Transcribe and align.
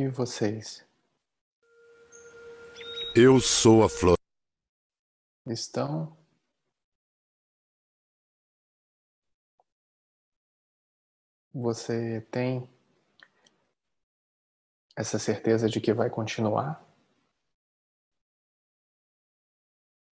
E 0.00 0.08
vocês? 0.08 0.82
Eu 3.14 3.38
sou 3.38 3.84
a 3.84 3.88
flor. 3.90 4.16
Estão? 5.46 6.16
Você 11.52 12.22
tem 12.30 12.66
essa 14.96 15.18
certeza 15.18 15.68
de 15.68 15.82
que 15.82 15.92
vai 15.92 16.08
continuar? 16.08 16.82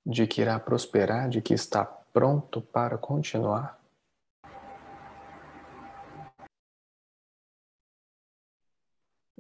De 0.04 0.26
que 0.26 0.42
irá 0.42 0.60
prosperar? 0.60 1.30
De 1.30 1.41
que 1.41 1.54
está 1.54 1.86
pronto 1.86 2.60
para 2.60 2.98
continuar? 2.98 3.77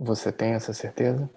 Você 0.00 0.30
tem 0.30 0.52
essa 0.52 0.72
certeza? 0.72 1.28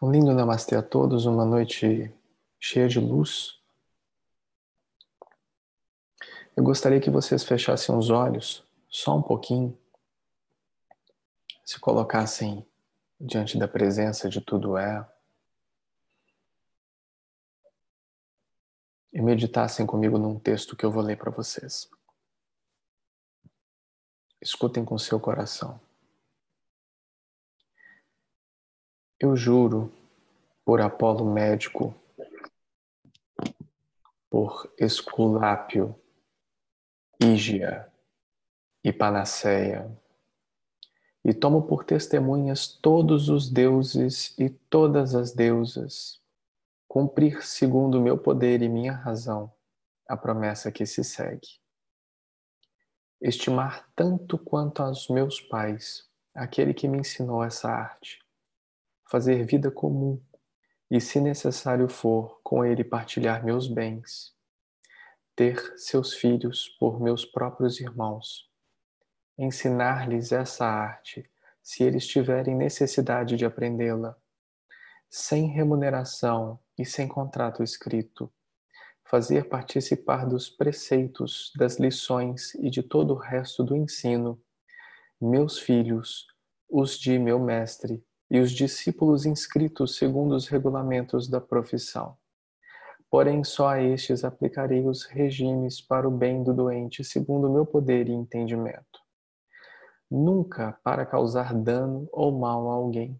Um 0.00 0.12
lindo 0.12 0.32
namastê 0.32 0.76
a 0.76 0.82
todos, 0.82 1.26
uma 1.26 1.44
noite 1.44 2.14
cheia 2.60 2.86
de 2.86 3.00
luz. 3.00 3.58
Eu 6.56 6.62
gostaria 6.62 7.00
que 7.00 7.10
vocês 7.10 7.42
fechassem 7.42 7.92
os 7.96 8.08
olhos 8.08 8.64
só 8.88 9.16
um 9.16 9.22
pouquinho, 9.22 9.76
se 11.64 11.80
colocassem 11.80 12.64
diante 13.20 13.58
da 13.58 13.66
presença 13.66 14.28
de 14.28 14.40
tudo 14.40 14.76
é 14.76 15.04
e 19.12 19.20
meditassem 19.20 19.86
comigo 19.86 20.18
num 20.18 20.38
texto 20.38 20.76
que 20.76 20.84
eu 20.84 20.90
vou 20.90 21.02
ler 21.02 21.16
para 21.16 21.30
vocês. 21.30 21.88
Escutem 24.40 24.84
com 24.84 24.98
seu 24.98 25.18
coração. 25.18 25.80
Eu 29.18 29.34
juro 29.34 29.92
por 30.64 30.80
Apolo 30.80 31.24
médico, 31.24 31.94
por 34.30 34.72
Esculápio, 34.78 35.98
Ígia 37.20 37.90
e 38.84 38.92
Panaceia, 38.92 39.90
e 41.24 41.34
tomo 41.34 41.66
por 41.66 41.84
testemunhas 41.84 42.68
todos 42.68 43.28
os 43.28 43.50
deuses 43.50 44.38
e 44.38 44.48
todas 44.48 45.14
as 45.14 45.32
deusas, 45.32 46.22
cumprir 46.98 47.46
segundo 47.46 47.96
o 47.96 48.02
meu 48.02 48.18
poder 48.18 48.60
e 48.60 48.68
minha 48.68 48.92
razão 48.92 49.54
a 50.08 50.16
promessa 50.16 50.72
que 50.72 50.84
se 50.84 51.04
segue. 51.04 51.46
Estimar 53.22 53.88
tanto 53.94 54.36
quanto 54.36 54.82
aos 54.82 55.06
meus 55.06 55.40
pais 55.40 56.10
aquele 56.34 56.74
que 56.74 56.88
me 56.88 56.98
ensinou 56.98 57.44
essa 57.44 57.70
arte. 57.70 58.18
Fazer 59.08 59.46
vida 59.46 59.70
comum 59.70 60.20
e, 60.90 61.00
se 61.00 61.20
necessário 61.20 61.88
for, 61.88 62.40
com 62.42 62.64
ele 62.64 62.82
partilhar 62.82 63.44
meus 63.44 63.68
bens, 63.68 64.34
ter 65.36 65.78
seus 65.78 66.14
filhos 66.14 66.68
por 66.80 67.00
meus 67.00 67.24
próprios 67.24 67.78
irmãos, 67.78 68.50
ensinar-lhes 69.38 70.32
essa 70.32 70.66
arte, 70.66 71.30
se 71.62 71.84
eles 71.84 72.08
tiverem 72.08 72.56
necessidade 72.56 73.36
de 73.36 73.44
aprendê-la, 73.44 74.20
sem 75.10 75.46
remuneração 75.46 76.58
e 76.78 76.84
sem 76.84 77.08
contrato 77.08 77.62
escrito, 77.62 78.32
fazer 79.04 79.48
participar 79.48 80.26
dos 80.26 80.50
preceitos, 80.50 81.52
das 81.56 81.78
lições 81.78 82.54
e 82.56 82.68
de 82.68 82.82
todo 82.82 83.14
o 83.14 83.18
resto 83.18 83.64
do 83.64 83.74
ensino, 83.74 84.40
meus 85.20 85.58
filhos, 85.58 86.26
os 86.68 86.98
de 86.98 87.18
meu 87.18 87.38
mestre, 87.38 88.04
e 88.30 88.40
os 88.40 88.52
discípulos 88.52 89.24
inscritos 89.24 89.96
segundo 89.96 90.34
os 90.34 90.48
regulamentos 90.48 91.28
da 91.28 91.40
profissão. 91.40 92.16
Porém, 93.10 93.42
só 93.42 93.68
a 93.68 93.82
estes 93.82 94.22
aplicarei 94.22 94.86
os 94.86 95.04
regimes 95.04 95.80
para 95.80 96.06
o 96.06 96.10
bem 96.10 96.44
do 96.44 96.52
doente, 96.52 97.02
segundo 97.02 97.50
meu 97.50 97.64
poder 97.64 98.06
e 98.06 98.12
entendimento. 98.12 99.00
Nunca 100.10 100.78
para 100.84 101.06
causar 101.06 101.54
dano 101.54 102.06
ou 102.12 102.38
mal 102.38 102.70
a 102.70 102.74
alguém. 102.74 103.18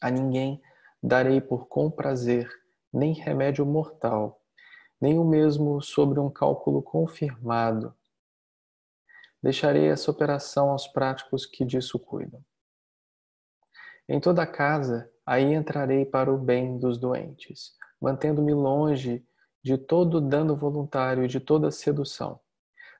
A 0.00 0.10
ninguém 0.10 0.60
darei 1.02 1.40
por 1.40 1.66
comprazer 1.66 2.48
nem 2.92 3.12
remédio 3.12 3.66
mortal, 3.66 4.40
nem 5.00 5.18
o 5.18 5.24
mesmo 5.24 5.82
sobre 5.82 6.20
um 6.20 6.30
cálculo 6.30 6.80
confirmado. 6.82 7.94
Deixarei 9.42 9.88
essa 9.88 10.10
operação 10.10 10.70
aos 10.70 10.86
práticos 10.86 11.44
que 11.44 11.64
disso 11.64 11.98
cuidam. 11.98 12.44
Em 14.08 14.20
toda 14.20 14.46
casa, 14.46 15.10
aí 15.26 15.52
entrarei 15.52 16.04
para 16.04 16.32
o 16.32 16.38
bem 16.38 16.78
dos 16.78 16.98
doentes, 16.98 17.72
mantendo-me 18.00 18.54
longe 18.54 19.26
de 19.62 19.78
todo 19.78 20.20
dano 20.20 20.54
voluntário 20.54 21.24
e 21.24 21.28
de 21.28 21.40
toda 21.40 21.70
sedução, 21.70 22.38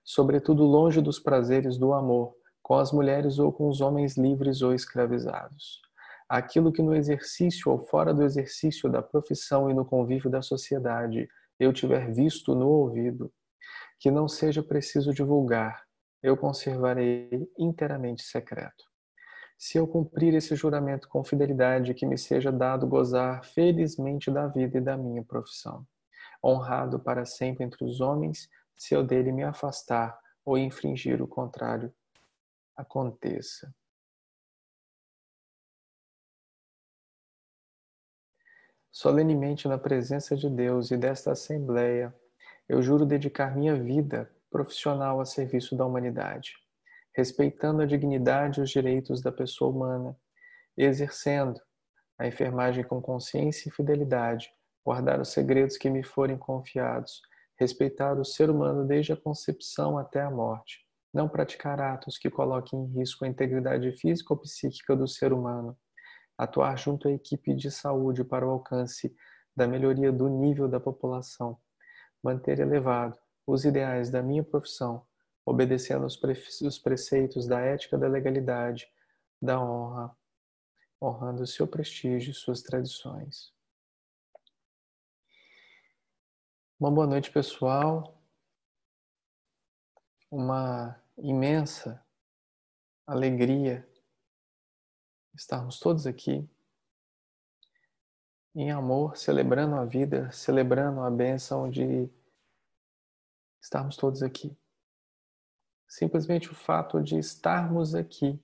sobretudo 0.02 0.64
longe 0.64 1.00
dos 1.00 1.18
prazeres 1.18 1.76
do 1.76 1.92
amor, 1.92 2.34
com 2.62 2.74
as 2.74 2.92
mulheres 2.92 3.38
ou 3.38 3.52
com 3.52 3.68
os 3.68 3.80
homens 3.80 4.16
livres 4.16 4.62
ou 4.62 4.72
escravizados. 4.72 5.82
Aquilo 6.32 6.72
que 6.72 6.80
no 6.80 6.94
exercício 6.94 7.70
ou 7.70 7.78
fora 7.78 8.14
do 8.14 8.22
exercício 8.22 8.88
da 8.88 9.02
profissão 9.02 9.68
e 9.68 9.74
no 9.74 9.84
convívio 9.84 10.30
da 10.30 10.40
sociedade 10.40 11.28
eu 11.60 11.74
tiver 11.74 12.10
visto 12.10 12.54
no 12.54 12.68
ouvido, 12.68 13.30
que 14.00 14.10
não 14.10 14.26
seja 14.26 14.62
preciso 14.62 15.12
divulgar, 15.12 15.82
eu 16.22 16.34
conservarei 16.34 17.28
inteiramente 17.58 18.22
secreto 18.22 18.84
se 19.62 19.78
eu 19.78 19.86
cumprir 19.86 20.34
esse 20.34 20.56
juramento 20.56 21.06
com 21.08 21.22
fidelidade, 21.22 21.94
que 21.94 22.04
me 22.04 22.18
seja 22.18 22.50
dado 22.50 22.84
gozar 22.84 23.44
felizmente 23.44 24.28
da 24.28 24.48
vida 24.48 24.78
e 24.78 24.80
da 24.80 24.96
minha 24.96 25.22
profissão. 25.22 25.86
Honrado 26.44 26.98
para 26.98 27.24
sempre 27.24 27.62
entre 27.62 27.84
os 27.84 28.00
homens, 28.00 28.48
se 28.76 28.92
eu 28.92 29.04
dele 29.04 29.30
me 29.30 29.44
afastar 29.44 30.18
ou 30.44 30.58
infringir 30.58 31.22
o 31.22 31.28
contrário, 31.28 31.94
aconteça. 32.76 33.72
Solenemente 38.92 39.66
na 39.66 39.78
presença 39.78 40.36
de 40.36 40.48
Deus 40.48 40.90
e 40.90 40.96
desta 40.96 41.32
Assembleia, 41.32 42.14
eu 42.68 42.80
juro 42.82 43.04
dedicar 43.04 43.56
minha 43.56 43.74
vida 43.74 44.30
profissional 44.50 45.20
a 45.20 45.24
serviço 45.24 45.74
da 45.76 45.84
humanidade 45.84 46.62
respeitando 47.14 47.82
a 47.82 47.86
dignidade 47.86 48.60
e 48.60 48.62
os 48.62 48.70
direitos 48.70 49.20
da 49.20 49.30
pessoa 49.30 49.70
humana, 49.70 50.16
exercendo 50.76 51.60
a 52.18 52.26
enfermagem 52.26 52.84
com 52.84 53.00
consciência 53.00 53.68
e 53.68 53.72
fidelidade, 53.72 54.50
guardar 54.84 55.20
os 55.20 55.28
segredos 55.28 55.76
que 55.76 55.90
me 55.90 56.02
forem 56.02 56.38
confiados, 56.38 57.20
respeitar 57.58 58.18
o 58.18 58.24
ser 58.24 58.50
humano 58.50 58.86
desde 58.86 59.12
a 59.12 59.16
concepção 59.16 59.98
até 59.98 60.22
a 60.22 60.30
morte, 60.30 60.80
não 61.12 61.28
praticar 61.28 61.80
atos 61.80 62.16
que 62.16 62.30
coloquem 62.30 62.80
em 62.80 62.98
risco 62.98 63.24
a 63.24 63.28
integridade 63.28 63.92
física 63.92 64.32
ou 64.32 64.40
psíquica 64.40 64.96
do 64.96 65.06
ser 65.06 65.32
humano, 65.32 65.76
atuar 66.36 66.76
junto 66.78 67.08
à 67.08 67.12
equipe 67.12 67.54
de 67.54 67.70
saúde 67.70 68.24
para 68.24 68.46
o 68.46 68.50
alcance 68.50 69.14
da 69.54 69.66
melhoria 69.66 70.10
do 70.10 70.28
nível 70.28 70.68
da 70.68 70.80
população, 70.80 71.58
manter 72.22 72.58
elevado 72.58 73.18
os 73.46 73.64
ideais 73.64 74.10
da 74.10 74.22
minha 74.22 74.42
profissão 74.42 75.06
obedecendo 75.44 76.06
os 76.06 76.78
preceitos 76.78 77.46
da 77.46 77.60
ética 77.60 77.98
da 77.98 78.06
legalidade, 78.06 78.88
da 79.40 79.60
honra, 79.60 80.16
honrando 81.00 81.46
seu 81.46 81.66
prestígio 81.66 82.30
e 82.30 82.34
suas 82.34 82.62
tradições. 82.62 83.52
Uma 86.78 86.90
boa 86.90 87.06
noite, 87.06 87.30
pessoal. 87.30 88.20
Uma 90.30 91.00
imensa 91.18 92.04
alegria 93.06 93.88
estarmos 95.34 95.78
todos 95.78 96.06
aqui 96.06 96.48
em 98.54 98.70
amor, 98.70 99.16
celebrando 99.16 99.76
a 99.76 99.84
vida, 99.84 100.30
celebrando 100.30 101.00
a 101.00 101.10
bênção 101.10 101.70
de 101.70 102.10
estarmos 103.60 103.96
todos 103.96 104.22
aqui. 104.22 104.54
Simplesmente 105.88 106.50
o 106.50 106.54
fato 106.54 107.02
de 107.02 107.18
estarmos 107.18 107.94
aqui 107.94 108.42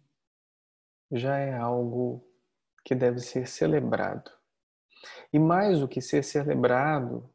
já 1.11 1.39
é 1.39 1.55
algo 1.55 2.25
que 2.85 2.95
deve 2.95 3.21
ser 3.21 3.47
celebrado. 3.47 4.31
E 5.33 5.39
mais 5.39 5.81
do 5.81 5.89
que 5.89 6.01
ser 6.01 6.25
celebrado, 6.25 7.29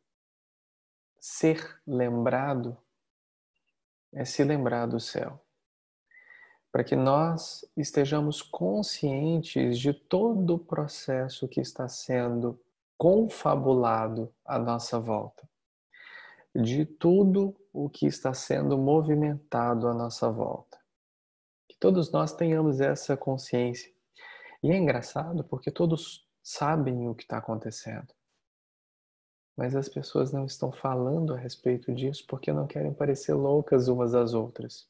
ser 1.19 1.79
lembrado 1.85 2.77
é 4.11 4.25
se 4.25 4.43
lembrar 4.43 4.87
do 4.87 4.99
céu. 4.99 5.42
Para 6.73 6.83
que 6.83 6.95
nós 6.95 7.63
estejamos 7.77 8.41
conscientes 8.41 9.77
de 9.77 9.93
todo 9.93 10.55
o 10.55 10.59
processo 10.59 11.47
que 11.47 11.61
está 11.61 11.87
sendo 11.87 12.59
confabulado 12.97 14.33
à 14.43 14.57
nossa 14.57 14.99
volta, 14.99 15.47
de 16.55 16.83
tudo 16.83 17.55
o 17.71 17.87
que 17.87 18.07
está 18.07 18.33
sendo 18.33 18.75
movimentado 18.75 19.87
à 19.87 19.93
nossa 19.93 20.31
volta. 20.31 20.79
Que 21.69 21.77
todos 21.77 22.11
nós 22.11 22.33
tenhamos 22.33 22.81
essa 22.81 23.15
consciência. 23.15 23.93
E 24.63 24.71
é 24.71 24.75
engraçado 24.75 25.43
porque 25.43 25.69
todos 25.69 26.27
sabem 26.41 27.07
o 27.07 27.13
que 27.13 27.21
está 27.21 27.37
acontecendo. 27.37 28.11
Mas 29.55 29.75
as 29.75 29.87
pessoas 29.87 30.31
não 30.31 30.47
estão 30.47 30.71
falando 30.71 31.35
a 31.35 31.37
respeito 31.37 31.93
disso 31.93 32.25
porque 32.27 32.51
não 32.51 32.65
querem 32.65 32.91
parecer 32.91 33.35
loucas 33.35 33.87
umas 33.87 34.15
às 34.15 34.33
outras. 34.33 34.89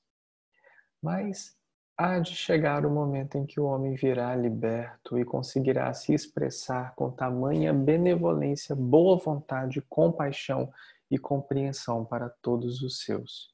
Mas 1.01 1.62
há 1.98 2.19
de 2.19 2.36
chegar 2.36 2.86
o 2.86 2.90
momento 2.90 3.38
em 3.38 3.45
que 3.45 3.60
o 3.60 3.66
homem 3.66 3.95
virá 3.95 4.36
liberto 4.36 5.18
e 5.18 5.25
conseguirá 5.25 5.94
se 5.94 6.13
expressar 6.13 6.95
com 6.95 7.12
tamanha 7.12 7.74
benevolência, 7.74 8.75
boa 8.75 9.18
vontade, 9.18 9.81
compaixão 9.81 10.72
e 11.10 11.18
compreensão 11.18 12.04
para 12.04 12.30
todos 12.30 12.81
os 12.81 13.01
seus. 13.01 13.54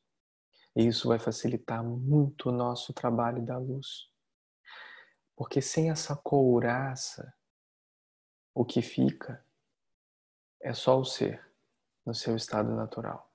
E 0.75 0.87
isso 0.87 1.07
vai 1.07 1.19
facilitar 1.19 1.83
muito 1.83 2.49
o 2.49 2.53
nosso 2.53 2.93
trabalho 2.93 3.43
da 3.43 3.57
luz. 3.57 4.07
Porque 5.35 5.61
sem 5.61 5.89
essa 5.89 6.15
couraça, 6.15 7.33
o 8.53 8.63
que 8.65 8.81
fica 8.81 9.43
é 10.61 10.73
só 10.73 10.99
o 10.99 11.05
ser 11.05 11.45
no 12.05 12.13
seu 12.13 12.35
estado 12.35 12.75
natural. 12.75 13.31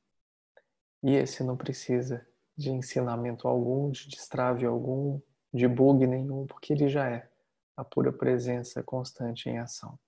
E 1.02 1.14
esse 1.14 1.42
não 1.42 1.56
precisa 1.56 2.26
de 2.56 2.70
ensinamento 2.70 3.48
algum, 3.48 3.90
de 3.90 4.08
destrave 4.08 4.64
algum, 4.64 5.20
de 5.52 5.66
bug 5.68 6.06
nenhum, 6.06 6.46
porque 6.46 6.72
ele 6.72 6.88
já 6.88 7.08
é 7.08 7.28
a 7.76 7.84
pura 7.84 8.12
presença 8.12 8.82
constante 8.82 9.48
em 9.48 9.58
ação. 9.58 9.98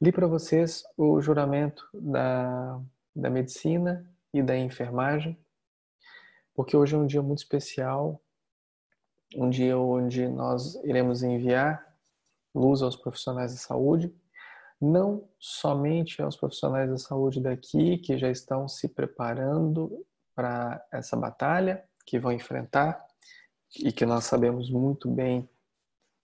Li 0.00 0.12
para 0.12 0.26
vocês 0.26 0.84
o 0.96 1.20
juramento 1.20 1.88
da, 1.94 2.80
da 3.14 3.30
medicina 3.30 4.06
e 4.32 4.42
da 4.42 4.56
enfermagem, 4.56 5.38
porque 6.54 6.76
hoje 6.76 6.94
é 6.94 6.98
um 6.98 7.06
dia 7.06 7.22
muito 7.22 7.38
especial, 7.38 8.20
um 9.34 9.48
dia 9.48 9.78
onde 9.78 10.28
nós 10.28 10.74
iremos 10.84 11.22
enviar 11.22 11.84
luz 12.54 12.82
aos 12.82 12.96
profissionais 12.96 13.52
da 13.52 13.58
saúde, 13.58 14.14
não 14.80 15.28
somente 15.38 16.20
aos 16.20 16.36
profissionais 16.36 16.90
da 16.90 16.98
saúde 16.98 17.40
daqui 17.40 17.98
que 17.98 18.18
já 18.18 18.30
estão 18.30 18.68
se 18.68 18.88
preparando 18.88 20.04
para 20.36 20.86
essa 20.92 21.16
batalha 21.16 21.82
que 22.04 22.18
vão 22.18 22.30
enfrentar 22.30 23.04
e 23.78 23.90
que 23.90 24.04
nós 24.04 24.24
sabemos 24.24 24.70
muito 24.70 25.10
bem 25.10 25.48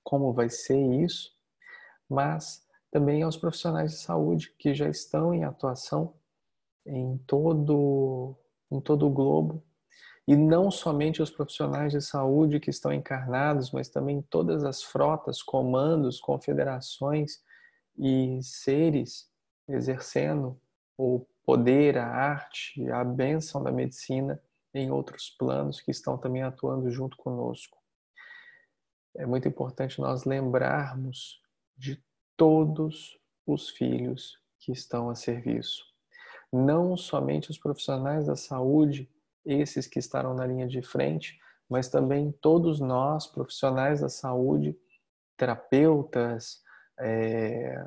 como 0.04 0.32
vai 0.32 0.50
ser 0.50 0.78
isso, 1.02 1.34
mas 2.08 2.64
também 2.90 3.22
aos 3.22 3.38
profissionais 3.38 3.92
de 3.92 3.98
saúde 3.98 4.54
que 4.58 4.74
já 4.74 4.88
estão 4.88 5.32
em 5.32 5.44
atuação 5.44 6.14
em 6.84 7.16
todo 7.26 8.36
em 8.70 8.80
todo 8.80 9.06
o 9.06 9.10
globo. 9.10 9.62
E 10.26 10.36
não 10.36 10.70
somente 10.70 11.20
os 11.20 11.30
profissionais 11.30 11.92
de 11.92 12.00
saúde 12.00 12.60
que 12.60 12.70
estão 12.70 12.92
encarnados, 12.92 13.70
mas 13.72 13.88
também 13.88 14.22
todas 14.22 14.64
as 14.64 14.82
frotas, 14.82 15.42
comandos, 15.42 16.20
confederações 16.20 17.42
e 17.98 18.38
seres 18.42 19.30
exercendo 19.68 20.58
o 20.96 21.26
poder, 21.52 21.98
a 21.98 22.06
arte, 22.06 22.90
a 22.90 23.04
bênção 23.04 23.62
da 23.62 23.70
medicina 23.70 24.42
em 24.72 24.90
outros 24.90 25.28
planos 25.38 25.82
que 25.82 25.90
estão 25.90 26.16
também 26.16 26.42
atuando 26.42 26.90
junto 26.90 27.14
conosco. 27.18 27.76
É 29.14 29.26
muito 29.26 29.46
importante 29.46 30.00
nós 30.00 30.24
lembrarmos 30.24 31.42
de 31.76 32.02
todos 32.38 33.18
os 33.46 33.68
filhos 33.68 34.38
que 34.60 34.72
estão 34.72 35.10
a 35.10 35.14
serviço. 35.14 35.84
Não 36.50 36.96
somente 36.96 37.50
os 37.50 37.58
profissionais 37.58 38.28
da 38.28 38.36
saúde, 38.36 39.10
esses 39.44 39.86
que 39.86 39.98
estarão 39.98 40.32
na 40.32 40.46
linha 40.46 40.66
de 40.66 40.80
frente, 40.80 41.38
mas 41.68 41.90
também 41.90 42.32
todos 42.32 42.80
nós, 42.80 43.26
profissionais 43.26 44.00
da 44.00 44.08
saúde, 44.08 44.74
terapeutas, 45.36 46.62
é, 46.98 47.86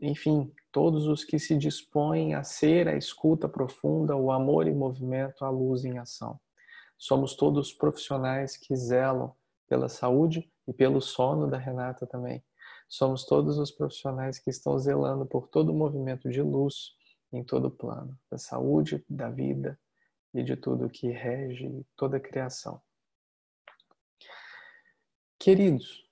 enfim, 0.00 0.50
todos 0.76 1.06
os 1.06 1.24
que 1.24 1.38
se 1.38 1.56
dispõem 1.56 2.34
a 2.34 2.42
ser 2.42 2.86
a 2.86 2.94
escuta 2.94 3.48
profunda, 3.48 4.14
o 4.14 4.30
amor 4.30 4.68
em 4.68 4.74
movimento, 4.74 5.42
a 5.42 5.48
luz 5.48 5.86
em 5.86 5.96
ação. 5.96 6.38
Somos 6.98 7.34
todos 7.34 7.72
profissionais 7.72 8.58
que 8.58 8.76
zelam 8.76 9.34
pela 9.66 9.88
saúde 9.88 10.52
e 10.68 10.74
pelo 10.74 11.00
sono 11.00 11.48
da 11.48 11.56
Renata 11.56 12.06
também. 12.06 12.44
Somos 12.90 13.24
todos 13.24 13.56
os 13.56 13.70
profissionais 13.70 14.38
que 14.38 14.50
estão 14.50 14.78
zelando 14.78 15.24
por 15.24 15.48
todo 15.48 15.70
o 15.70 15.74
movimento 15.74 16.28
de 16.28 16.42
luz 16.42 16.92
em 17.32 17.42
todo 17.42 17.68
o 17.68 17.70
plano, 17.70 18.14
da 18.30 18.36
saúde, 18.36 19.02
da 19.08 19.30
vida 19.30 19.80
e 20.34 20.42
de 20.42 20.56
tudo 20.56 20.90
que 20.90 21.08
rege 21.08 21.86
toda 21.96 22.18
a 22.18 22.20
criação. 22.20 22.82
Queridos, 25.38 26.06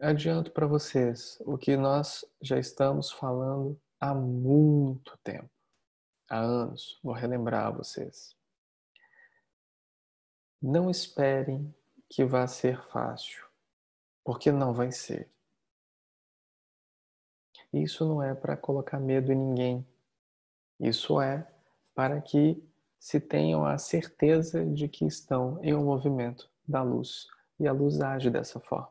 adianto 0.00 0.50
para 0.50 0.66
vocês 0.66 1.36
o 1.44 1.58
que 1.58 1.76
nós 1.76 2.24
já 2.40 2.58
estamos 2.58 3.12
falando 3.12 3.78
há 4.00 4.14
muito 4.14 5.16
tempo, 5.18 5.50
há 6.28 6.38
anos, 6.38 6.98
vou 7.02 7.12
relembrar 7.12 7.66
a 7.66 7.70
vocês. 7.70 8.36
Não 10.60 10.90
esperem 10.90 11.74
que 12.08 12.24
vá 12.24 12.46
ser 12.46 12.82
fácil, 12.88 13.46
porque 14.24 14.50
não 14.50 14.72
vai 14.72 14.90
ser. 14.90 15.30
Isso 17.72 18.04
não 18.06 18.22
é 18.22 18.34
para 18.34 18.56
colocar 18.56 18.98
medo 18.98 19.30
em 19.30 19.36
ninguém. 19.36 19.86
Isso 20.80 21.20
é 21.20 21.46
para 21.94 22.20
que 22.20 22.62
se 22.98 23.20
tenham 23.20 23.64
a 23.64 23.78
certeza 23.78 24.64
de 24.64 24.88
que 24.88 25.04
estão 25.04 25.62
em 25.62 25.74
um 25.74 25.84
movimento 25.84 26.50
da 26.66 26.82
luz. 26.82 27.26
E 27.60 27.66
a 27.66 27.72
luz 27.72 28.00
age 28.00 28.30
dessa 28.30 28.58
forma. 28.58 28.90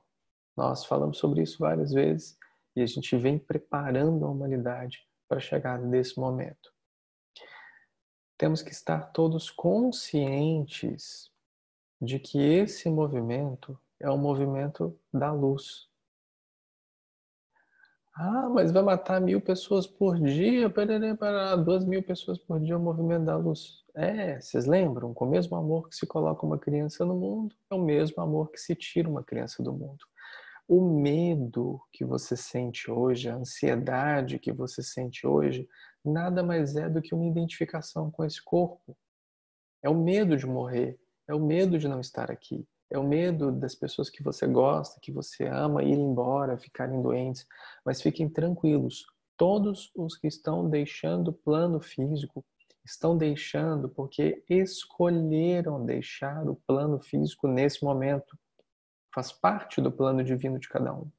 Nós 0.56 0.86
falamos 0.86 1.18
sobre 1.18 1.42
isso 1.42 1.60
várias 1.60 1.92
vezes 1.92 2.38
e 2.77 2.81
a 2.84 2.86
gente 2.86 3.17
vem 3.17 3.39
preparando 3.39 4.24
a 4.24 4.29
humanidade 4.29 5.00
para 5.27 5.39
a 5.39 5.41
chegada 5.41 5.84
desse 5.88 6.19
momento. 6.19 6.72
Temos 8.38 8.62
que 8.62 8.69
estar 8.69 9.12
todos 9.12 9.50
conscientes 9.50 11.31
de 12.00 12.19
que 12.19 12.38
esse 12.38 12.88
movimento 12.88 13.79
é 14.00 14.12
um 14.12 14.17
movimento 14.19 14.96
da 15.12 15.34
luz. 15.34 15.89
Ah, 18.13 18.48
mas 18.48 18.72
vai 18.72 18.84
matar 18.84 19.19
mil 19.19 19.41
pessoas 19.41 19.88
por 19.88 20.19
dia? 20.19 20.69
Para 20.69 21.55
duas 21.55 21.84
mil 21.84 22.03
pessoas 22.03 22.38
por 22.38 22.60
dia 22.60 22.75
é 22.75 22.77
o 22.77 22.79
movimento 22.79 23.25
da 23.25 23.38
luz. 23.38 23.84
É, 23.96 24.39
vocês 24.39 24.67
lembram? 24.67 25.15
Com 25.15 25.25
o 25.25 25.29
mesmo 25.29 25.57
amor 25.57 25.89
que 25.89 25.96
se 25.96 26.05
coloca 26.05 26.46
uma 26.46 26.60
criança 26.60 27.03
no 27.03 27.15
mundo, 27.15 27.55
é 27.72 27.74
o 27.74 27.81
mesmo 27.81 28.22
amor 28.22 28.51
que 28.51 28.60
se 28.60 28.75
tira 28.75 29.10
uma 29.10 29.24
criança 29.24 29.63
do 29.63 29.74
mundo. 29.74 30.05
O 30.68 30.82
medo 30.82 31.82
que 31.94 32.04
você 32.04 32.36
sente 32.36 32.92
hoje, 32.92 33.30
a 33.30 33.36
ansiedade 33.36 34.38
que 34.38 34.52
você 34.52 34.84
sente 34.84 35.26
hoje, 35.26 35.66
nada 36.04 36.44
mais 36.44 36.76
é 36.76 36.90
do 36.90 37.02
que 37.02 37.16
uma 37.16 37.26
identificação 37.26 38.12
com 38.12 38.26
esse 38.26 38.44
corpo. 38.44 38.98
É 39.82 39.90
o 39.90 39.96
medo 39.96 40.36
de 40.36 40.46
morrer, 40.46 41.00
é 41.26 41.34
o 41.34 41.40
medo 41.40 41.80
de 41.80 41.88
não 41.88 42.02
estar 42.02 42.30
aqui, 42.30 42.68
é 42.90 43.00
o 43.00 43.08
medo 43.08 43.50
das 43.50 43.76
pessoas 43.76 44.10
que 44.10 44.22
você 44.22 44.46
gosta, 44.46 45.00
que 45.00 45.10
você 45.10 45.46
ama 45.46 45.84
ir 45.84 45.98
embora, 45.98 46.58
ficarem 46.58 47.02
doentes. 47.02 47.48
Mas 47.86 48.02
fiquem 48.02 48.28
tranquilos, 48.28 49.06
todos 49.38 49.90
os 49.96 50.18
que 50.18 50.28
estão 50.28 50.70
deixando 50.70 51.30
o 51.30 51.34
plano 51.34 51.80
físico 51.80 52.44
estão 52.84 53.18
deixando 53.18 53.88
porque 53.88 54.44
escolheram 54.50 55.86
deixar 55.86 56.46
o 56.50 56.56
plano 56.68 57.00
físico 57.00 57.48
nesse 57.48 57.86
momento 57.86 58.38
faz 59.18 59.32
parte 59.32 59.82
do 59.82 59.92
plano 59.92 60.24
divino 60.24 60.60
de 60.60 60.70
cada 60.70 60.94
um. 60.94 61.10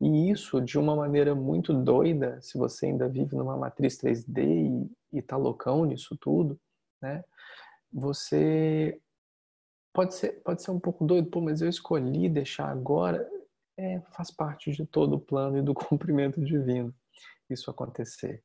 E 0.00 0.30
isso, 0.30 0.60
de 0.60 0.78
uma 0.78 0.94
maneira 0.94 1.34
muito 1.34 1.74
doida, 1.74 2.40
se 2.40 2.56
você 2.56 2.86
ainda 2.86 3.08
vive 3.08 3.34
numa 3.34 3.56
matriz 3.56 3.98
3D 3.98 4.88
e 5.12 5.18
está 5.18 5.36
loucão 5.36 5.84
nisso 5.84 6.16
tudo, 6.16 6.56
né? 7.02 7.24
Você 7.92 9.00
pode 9.92 10.14
ser, 10.14 10.40
pode 10.44 10.62
ser 10.62 10.70
um 10.70 10.78
pouco 10.78 11.04
doido, 11.04 11.28
pô, 11.28 11.40
mas 11.40 11.60
eu 11.60 11.68
escolhi 11.68 12.28
deixar 12.28 12.70
agora. 12.70 13.28
É, 13.76 14.00
faz 14.12 14.30
parte 14.30 14.70
de 14.70 14.86
todo 14.86 15.14
o 15.14 15.20
plano 15.20 15.58
e 15.58 15.62
do 15.62 15.74
cumprimento 15.74 16.40
divino 16.44 16.94
isso 17.50 17.68
acontecer. 17.68 18.44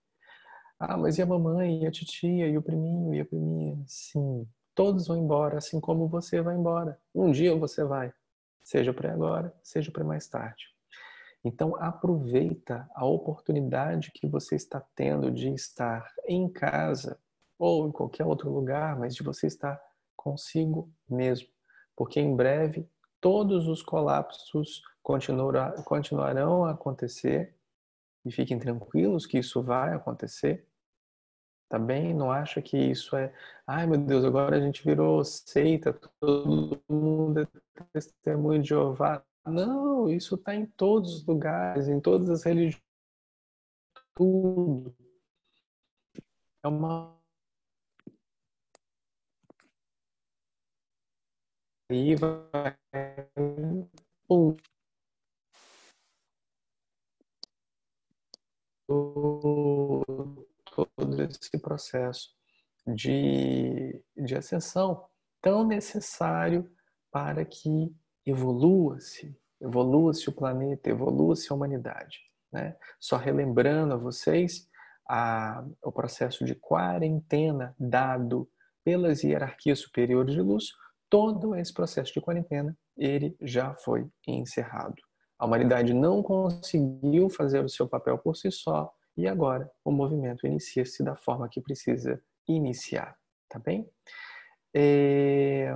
Ah, 0.80 0.98
mas 0.98 1.20
e 1.20 1.22
a 1.22 1.28
mamãe, 1.28 1.84
e 1.84 1.86
a 1.86 1.92
titia, 1.92 2.48
e 2.48 2.58
o 2.58 2.62
priminho, 2.64 3.14
e 3.14 3.20
a 3.20 3.26
priminha? 3.26 3.78
Sim, 3.86 4.48
todos 4.74 5.08
vão 5.08 5.18
embora, 5.18 5.60
assim 5.60 5.80
como 5.80 6.08
você 6.08 6.42
vai 6.42 6.56
embora. 6.56 7.00
Um 7.14 7.32
dia 7.32 7.56
você 7.56 7.84
vai 7.84 8.12
seja 8.64 8.94
para 8.94 9.12
agora, 9.12 9.54
seja 9.62 9.92
para 9.92 10.04
mais 10.04 10.28
tarde. 10.28 10.66
Então 11.44 11.76
aproveita 11.76 12.90
a 12.96 13.06
oportunidade 13.06 14.12
que 14.14 14.28
você 14.28 14.56
está 14.56 14.82
tendo 14.96 15.30
de 15.30 15.54
estar 15.54 16.10
em 16.26 16.50
casa 16.50 17.20
ou 17.60 17.88
em 17.88 17.92
qualquer 17.92 18.26
outro 18.26 18.50
lugar, 18.50 18.98
mas 18.98 19.14
de 19.14 19.24
você 19.24 19.48
estar 19.48 19.80
consigo 20.16 20.90
mesmo, 21.10 21.50
porque 21.96 22.20
em 22.20 22.36
breve 22.36 22.90
todos 23.20 23.68
os 23.68 23.82
colapsos 23.82 24.82
continuarão 25.02 26.64
a 26.66 26.72
acontecer 26.72 27.56
e 28.26 28.32
fiquem 28.32 28.58
tranquilos 28.58 29.26
que 29.26 29.38
isso 29.38 29.62
vai 29.62 29.94
acontecer, 29.94 30.66
Tá 31.74 31.80
bem? 31.80 32.14
Não 32.14 32.32
acha 32.32 32.62
que 32.62 32.78
isso 32.78 33.16
é, 33.16 33.34
ai 33.66 33.88
meu 33.88 33.98
Deus, 33.98 34.24
agora 34.24 34.58
a 34.58 34.60
gente 34.60 34.84
virou 34.86 35.24
seita, 35.26 35.92
todo 36.20 36.80
mundo 36.88 37.40
é 37.40 37.48
testemunho 37.92 38.62
de 38.62 38.70
Jeová. 38.70 39.26
Não, 39.44 40.08
isso 40.08 40.36
está 40.36 40.54
em 40.54 40.68
todos 40.68 41.16
os 41.16 41.26
lugares, 41.26 41.88
em 41.88 42.00
todas 42.00 42.30
as 42.30 42.44
religiões. 42.44 42.80
Tudo. 44.14 44.96
É 46.64 46.68
uma. 46.68 47.18
Esse 61.42 61.58
processo 61.60 62.30
de, 62.86 64.02
de 64.16 64.36
ascensão 64.36 65.06
tão 65.42 65.66
necessário 65.66 66.70
para 67.12 67.46
que 67.46 67.94
evolua-se, 68.26 69.38
evolua-se 69.62 70.30
o 70.30 70.34
planeta, 70.34 70.90
evolua-se 70.90 71.52
a 71.52 71.56
humanidade. 71.56 72.20
Né? 72.52 72.76
Só 73.00 73.18
relembrando 73.18 73.94
a 73.94 73.98
vocês 73.98 74.68
a, 75.08 75.64
o 75.84 75.92
processo 75.92 76.46
de 76.46 76.56
quarentena 76.56 77.76
dado 77.80 78.50
pelas 78.84 79.24
hierarquias 79.24 79.80
superiores 79.80 80.34
de 80.34 80.42
luz, 80.42 80.72
todo 81.10 81.56
esse 81.56 81.74
processo 81.74 82.14
de 82.14 82.22
quarentena 82.22 82.78
ele 82.98 83.36
já 83.42 83.74
foi 83.76 84.08
encerrado. 84.28 84.96
A 85.38 85.46
humanidade 85.46 85.94
não 85.94 86.22
conseguiu 86.24 87.30
fazer 87.30 87.64
o 87.64 87.70
seu 87.70 87.88
papel 87.88 88.18
por 88.18 88.36
si 88.36 88.52
só 88.52 88.94
e 89.16 89.28
agora 89.28 89.72
o 89.84 89.92
movimento 89.92 90.46
inicia-se 90.46 91.04
da 91.04 91.16
forma 91.16 91.48
que 91.50 91.62
precisa 91.62 92.22
iniciar, 92.48 93.18
tá 93.50 93.60
bem? 93.60 93.90
É... 94.74 95.76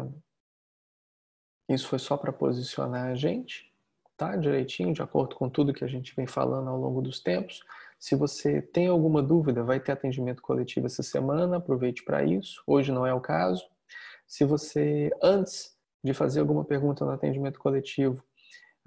Isso 1.70 1.88
foi 1.88 2.00
só 2.00 2.16
para 2.16 2.32
posicionar 2.32 3.08
a 3.08 3.16
gente, 3.16 3.72
tá? 4.16 4.36
Direitinho, 4.36 4.94
de 4.94 5.02
acordo 5.02 5.36
com 5.36 5.50
tudo 5.50 5.74
que 5.74 5.84
a 5.84 5.88
gente 5.88 6.16
vem 6.16 6.26
falando 6.26 6.70
ao 6.70 6.78
longo 6.78 7.02
dos 7.02 7.20
tempos. 7.20 7.62
Se 8.00 8.16
você 8.16 8.62
tem 8.62 8.88
alguma 8.88 9.22
dúvida, 9.22 9.64
vai 9.64 9.80
ter 9.80 9.92
atendimento 9.92 10.42
coletivo 10.42 10.86
essa 10.86 11.04
semana, 11.04 11.58
aproveite 11.58 12.04
para 12.04 12.24
isso. 12.24 12.64
Hoje 12.66 12.92
não 12.92 13.06
é 13.06 13.14
o 13.14 13.22
caso. 13.22 13.68
Se 14.26 14.46
você, 14.46 15.12
antes 15.22 15.76
de 16.04 16.14
fazer 16.14 16.40
alguma 16.40 16.64
pergunta 16.64 17.04
no 17.06 17.12
atendimento 17.12 17.60
coletivo, 17.60 18.24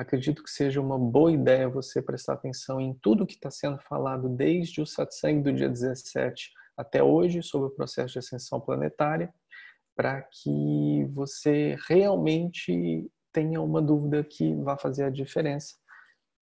acredito 0.01 0.43
que 0.43 0.51
seja 0.51 0.81
uma 0.81 0.99
boa 0.99 1.31
ideia 1.31 1.69
você 1.69 2.01
prestar 2.01 2.33
atenção 2.33 2.81
em 2.81 2.95
tudo 2.95 3.27
que 3.27 3.35
está 3.35 3.51
sendo 3.51 3.79
falado 3.81 4.31
desde 4.31 4.81
o 4.81 4.87
satsang 4.87 5.43
do 5.43 5.53
dia 5.53 5.69
17 5.69 6.51
até 6.75 7.03
hoje 7.03 7.43
sobre 7.43 7.69
o 7.69 7.75
processo 7.75 8.15
de 8.15 8.19
ascensão 8.19 8.59
planetária 8.59 9.33
para 9.95 10.23
que 10.23 11.05
você 11.13 11.77
realmente 11.87 13.07
tenha 13.31 13.61
uma 13.61 13.83
dúvida 13.83 14.25
que 14.25 14.55
vá 14.55 14.79
fazer 14.79 15.05
a 15.05 15.11
diferença, 15.11 15.75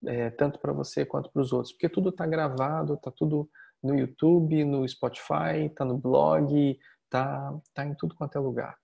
é, 0.07 0.31
tanto 0.31 0.61
para 0.61 0.73
você 0.73 1.05
quanto 1.05 1.29
para 1.33 1.43
os 1.43 1.53
outros. 1.53 1.73
Porque 1.73 1.89
tudo 1.89 2.11
está 2.11 2.25
gravado, 2.25 2.95
está 2.95 3.11
tudo 3.11 3.51
no 3.83 3.99
YouTube, 3.99 4.65
no 4.65 4.89
Spotify, 4.89 5.67
está 5.67 5.85
no 5.85 5.99
blog, 5.99 6.79
está 7.05 7.53
tá 7.75 7.85
em 7.85 7.95
tudo 7.97 8.15
quanto 8.15 8.39
é 8.39 8.41
lugar. 8.41 8.77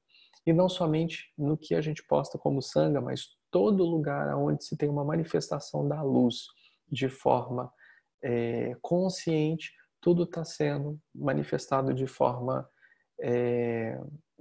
E 0.45 0.53
não 0.53 0.69
somente 0.69 1.33
no 1.39 1.57
que 1.57 1.77
a 1.77 1.81
gente 1.81 2.05
posta 2.05 2.37
como 2.37 2.61
sanga, 2.61 3.01
mas 3.01 3.29
todo 3.55 3.85
lugar 3.85 4.37
onde 4.37 4.65
se 4.65 4.77
tem 4.77 4.89
uma 4.89 5.05
manifestação 5.05 5.87
da 5.87 6.03
luz 6.03 6.49
de 6.91 7.09
forma 7.09 7.73
é, 8.21 8.77
consciente, 8.83 9.73
tudo 10.01 10.25
está 10.25 10.45
sendo 10.45 10.99
manifestado 11.15 11.95
de 11.95 12.05
forma 12.05 12.69
é, 13.21 13.97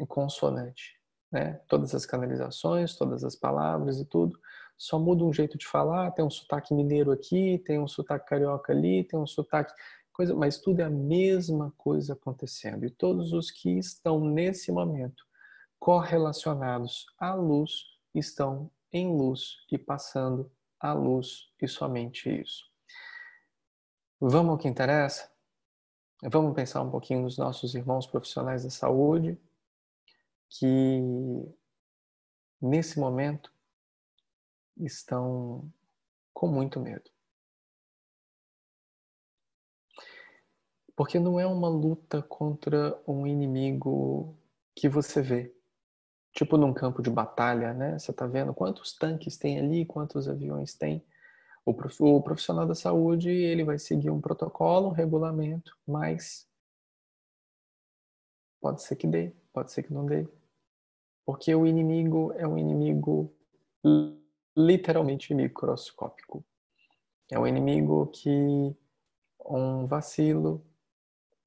consonante. 0.08 1.00
Né? 1.32 1.62
Todas 1.68 1.94
as 1.94 2.08
canalizações, 2.08 2.96
todas 2.96 3.24
as 3.24 3.36
palavras 3.36 4.00
e 4.00 4.06
tudo. 4.06 4.36
Só 4.80 4.98
muda 4.98 5.24
um 5.24 5.32
jeito 5.32 5.60
de 5.60 5.68
falar, 5.68 6.10
tem 6.10 6.26
um 6.26 6.32
sotaque 6.32 6.74
mineiro 6.74 7.12
aqui, 7.12 7.62
tem 7.68 7.80
um 7.80 7.88
sotaque 7.88 8.28
carioca 8.28 8.74
ali, 8.74 9.04
tem 9.04 9.20
um 9.20 9.28
sotaque. 9.28 9.72
Coisa, 10.12 10.34
mas 10.34 10.58
tudo 10.58 10.80
é 10.80 10.86
a 10.86 10.90
mesma 10.90 11.72
coisa 11.78 12.14
acontecendo. 12.14 12.84
E 12.84 12.90
todos 12.90 13.32
os 13.32 13.52
que 13.52 13.78
estão 13.78 14.20
nesse 14.20 14.72
momento 14.72 15.24
correlacionados 15.78 17.06
à 17.20 17.36
luz 17.36 17.74
estão 18.16 18.72
em 18.94 19.12
luz 19.18 19.58
e 19.72 19.78
passando 19.78 20.50
a 20.80 20.94
luz 20.94 21.52
e 21.60 21.68
somente 21.68 22.30
isso. 22.30 22.72
Vamos 24.22 24.52
ao 24.52 24.58
que 24.58 24.68
interessa? 24.68 25.30
Vamos 26.22 26.56
pensar 26.56 26.82
um 26.82 26.92
pouquinho 26.92 27.24
nos 27.24 27.38
nossos 27.38 27.76
irmãos 27.76 28.08
profissionais 28.08 28.64
da 28.64 28.70
saúde, 28.70 29.38
que 30.48 31.02
nesse 32.62 32.98
momento 33.00 33.52
estão 34.78 35.70
com 36.34 36.48
muito 36.48 36.80
medo. 36.80 37.12
Porque 40.96 41.20
não 41.20 41.40
é 41.40 41.46
uma 41.46 41.68
luta 41.68 42.22
contra 42.22 43.02
um 43.08 43.28
inimigo 43.28 44.38
que 44.76 44.88
você 44.88 45.22
vê. 45.22 45.54
Tipo 46.34 46.58
num 46.58 46.74
campo 46.74 47.02
de 47.02 47.12
batalha, 47.12 47.74
né? 47.74 47.98
Você 48.00 48.12
está 48.12 48.26
vendo 48.26 48.54
quantos 48.54 48.92
tanques 48.98 49.38
tem 49.38 49.60
ali, 49.60 49.86
quantos 49.86 50.28
aviões 50.28 50.74
tem. 50.74 51.06
O 51.66 51.74
profissional 52.22 52.66
da 52.66 52.76
saúde 52.76 53.30
ele 53.30 53.64
vai 53.64 53.80
seguir 53.80 54.10
um 54.10 54.20
protocolo, 54.20 54.90
um 54.90 54.92
regulamento, 54.92 55.78
mas 55.88 56.46
pode 58.60 58.82
ser 58.82 58.96
que 58.96 59.08
dê, 59.08 59.32
pode 59.54 59.72
ser 59.72 59.84
que 59.84 59.94
não 59.94 60.06
dê. 60.06 60.28
Porque 61.26 61.54
o 61.56 61.66
inimigo 61.66 62.34
é 62.36 62.46
um 62.46 62.58
inimigo 62.58 63.34
literalmente 64.58 65.34
microscópico. 65.34 66.44
É 67.32 67.40
um 67.40 67.48
inimigo 67.48 68.08
que 68.08 68.76
um 69.46 69.86
vacilo 69.86 70.66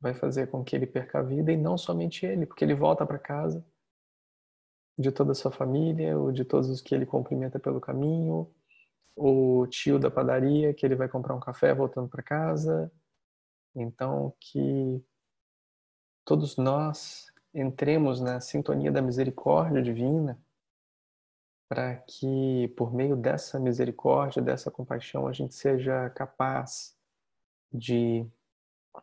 vai 0.01 0.15
fazer 0.15 0.47
com 0.47 0.65
que 0.65 0.77
ele 0.77 0.87
perca 0.87 1.19
a 1.19 1.23
vida 1.23 1.53
e 1.53 1.57
não 1.57 1.77
somente 1.77 2.25
ele, 2.25 2.47
porque 2.47 2.65
ele 2.65 2.75
volta 2.75 3.05
para 3.05 3.19
casa 3.19 3.63
de 4.99 5.13
toda 5.13 5.33
a 5.33 5.35
sua 5.35 5.51
família, 5.51 6.19
ou 6.19 6.33
de 6.33 6.45
todos 6.45 6.69
os 6.71 6.81
que 6.81 6.95
ele 6.95 7.07
cumprimenta 7.07 7.59
pelo 7.59 7.81
caminho, 7.81 8.51
o 9.15 9.67
tio 9.69 9.99
da 9.99 10.11
padaria 10.11 10.75
que 10.75 10.85
ele 10.85 10.95
vai 10.95 11.09
comprar 11.09 11.35
um 11.35 11.41
café 11.41 11.75
voltando 11.75 12.09
para 12.09 12.23
casa. 12.23 12.91
Então, 13.75 14.35
que 14.41 15.05
todos 16.25 16.57
nós 16.57 17.27
entremos 17.55 18.21
na 18.21 18.41
sintonia 18.41 18.93
da 18.93 19.03
misericórdia 19.03 19.83
divina, 19.83 20.39
para 21.69 21.97
que 21.97 22.69
por 22.77 22.95
meio 22.95 23.17
dessa 23.17 23.59
misericórdia, 23.59 24.43
dessa 24.43 24.71
compaixão, 24.71 25.27
a 25.27 25.33
gente 25.33 25.55
seja 25.55 26.11
capaz 26.11 26.97
de 27.73 28.27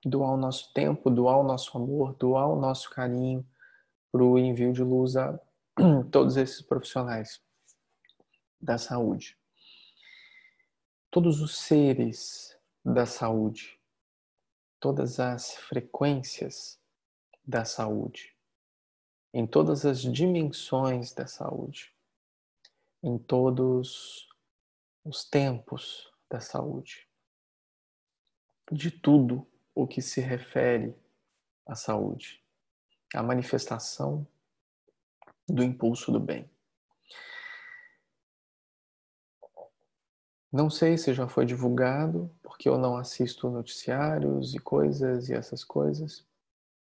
doar 0.05 0.31
o 0.31 0.37
nosso 0.37 0.73
tempo, 0.73 1.09
doar 1.09 1.39
o 1.39 1.43
nosso 1.43 1.77
amor, 1.77 2.15
doar 2.15 2.47
o 2.47 2.59
nosso 2.59 2.89
carinho 2.89 3.45
para 4.11 4.23
o 4.23 4.37
envio 4.37 4.71
de 4.71 4.83
luz 4.83 5.15
a 5.15 5.39
todos 6.11 6.37
esses 6.37 6.61
profissionais 6.61 7.41
da 8.59 8.77
saúde. 8.77 9.37
Todos 11.09 11.41
os 11.41 11.57
seres 11.59 12.57
da 12.83 13.05
saúde, 13.05 13.79
todas 14.79 15.19
as 15.19 15.53
frequências 15.55 16.79
da 17.45 17.65
saúde 17.65 18.33
em 19.33 19.47
todas 19.47 19.83
as 19.83 20.01
dimensões 20.01 21.11
da 21.11 21.25
saúde, 21.25 21.91
em 23.01 23.17
todos 23.17 24.29
os 25.03 25.25
tempos 25.25 26.13
da 26.29 26.39
saúde, 26.39 27.09
de 28.71 28.91
tudo 28.91 29.45
o 29.73 29.87
que 29.87 30.01
se 30.01 30.21
refere 30.21 30.95
à 31.65 31.73
saúde, 31.73 32.43
à 33.13 33.23
manifestação 33.23 34.25
do 35.47 35.63
impulso 35.63 36.11
do 36.11 36.19
bem. 36.19 36.49
Não 40.51 40.69
sei 40.69 40.97
se 40.99 41.13
já 41.13 41.27
foi 41.27 41.45
divulgado, 41.45 42.29
porque 42.43 42.69
eu 42.69 42.77
não 42.77 42.95
assisto 42.95 43.49
noticiários 43.49 44.53
e 44.53 44.59
coisas 44.59 45.27
e 45.27 45.33
essas 45.33 45.63
coisas, 45.63 46.23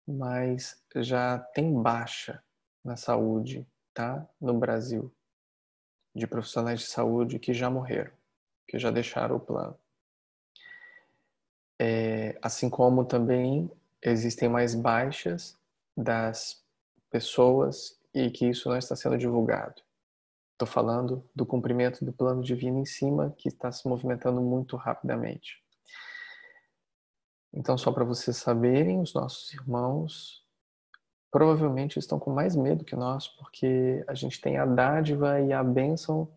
mas 0.05 0.83
já 0.97 1.39
tem 1.39 1.81
baixa 1.81 2.43
na 2.83 2.97
saúde, 2.97 3.65
tá? 3.93 4.27
No 4.41 4.59
Brasil, 4.59 5.09
de 6.13 6.27
profissionais 6.27 6.81
de 6.81 6.87
saúde 6.87 7.39
que 7.39 7.53
já 7.53 7.69
morreram, 7.69 8.11
que 8.67 8.77
já 8.77 8.91
deixaram 8.91 9.37
o 9.37 9.39
plano. 9.39 9.77
É, 11.79 12.37
assim 12.41 12.69
como 12.69 13.05
também 13.05 13.71
existem 14.01 14.49
mais 14.49 14.75
baixas 14.75 15.57
das 15.95 16.61
pessoas 17.09 17.97
e 18.15 18.31
que 18.31 18.47
isso 18.47 18.69
não 18.69 18.77
está 18.77 18.95
sendo 18.95 19.17
divulgado. 19.17 19.81
Estou 20.53 20.65
falando 20.65 21.29
do 21.35 21.45
cumprimento 21.45 22.05
do 22.05 22.13
plano 22.13 22.41
divino 22.41 22.79
em 22.79 22.85
cima, 22.85 23.35
que 23.37 23.49
está 23.49 23.69
se 23.73 23.85
movimentando 23.89 24.41
muito 24.41 24.77
rapidamente. 24.77 25.61
Então, 27.53 27.77
só 27.77 27.91
para 27.91 28.05
vocês 28.05 28.37
saberem, 28.37 29.01
os 29.01 29.13
nossos 29.13 29.53
irmãos 29.53 30.45
provavelmente 31.29 31.99
estão 31.99 32.17
com 32.17 32.31
mais 32.31 32.55
medo 32.55 32.85
que 32.85 32.95
nós, 32.95 33.27
porque 33.27 34.01
a 34.07 34.13
gente 34.13 34.39
tem 34.39 34.57
a 34.57 34.65
dádiva 34.65 35.41
e 35.41 35.51
a 35.51 35.61
bênção 35.61 36.33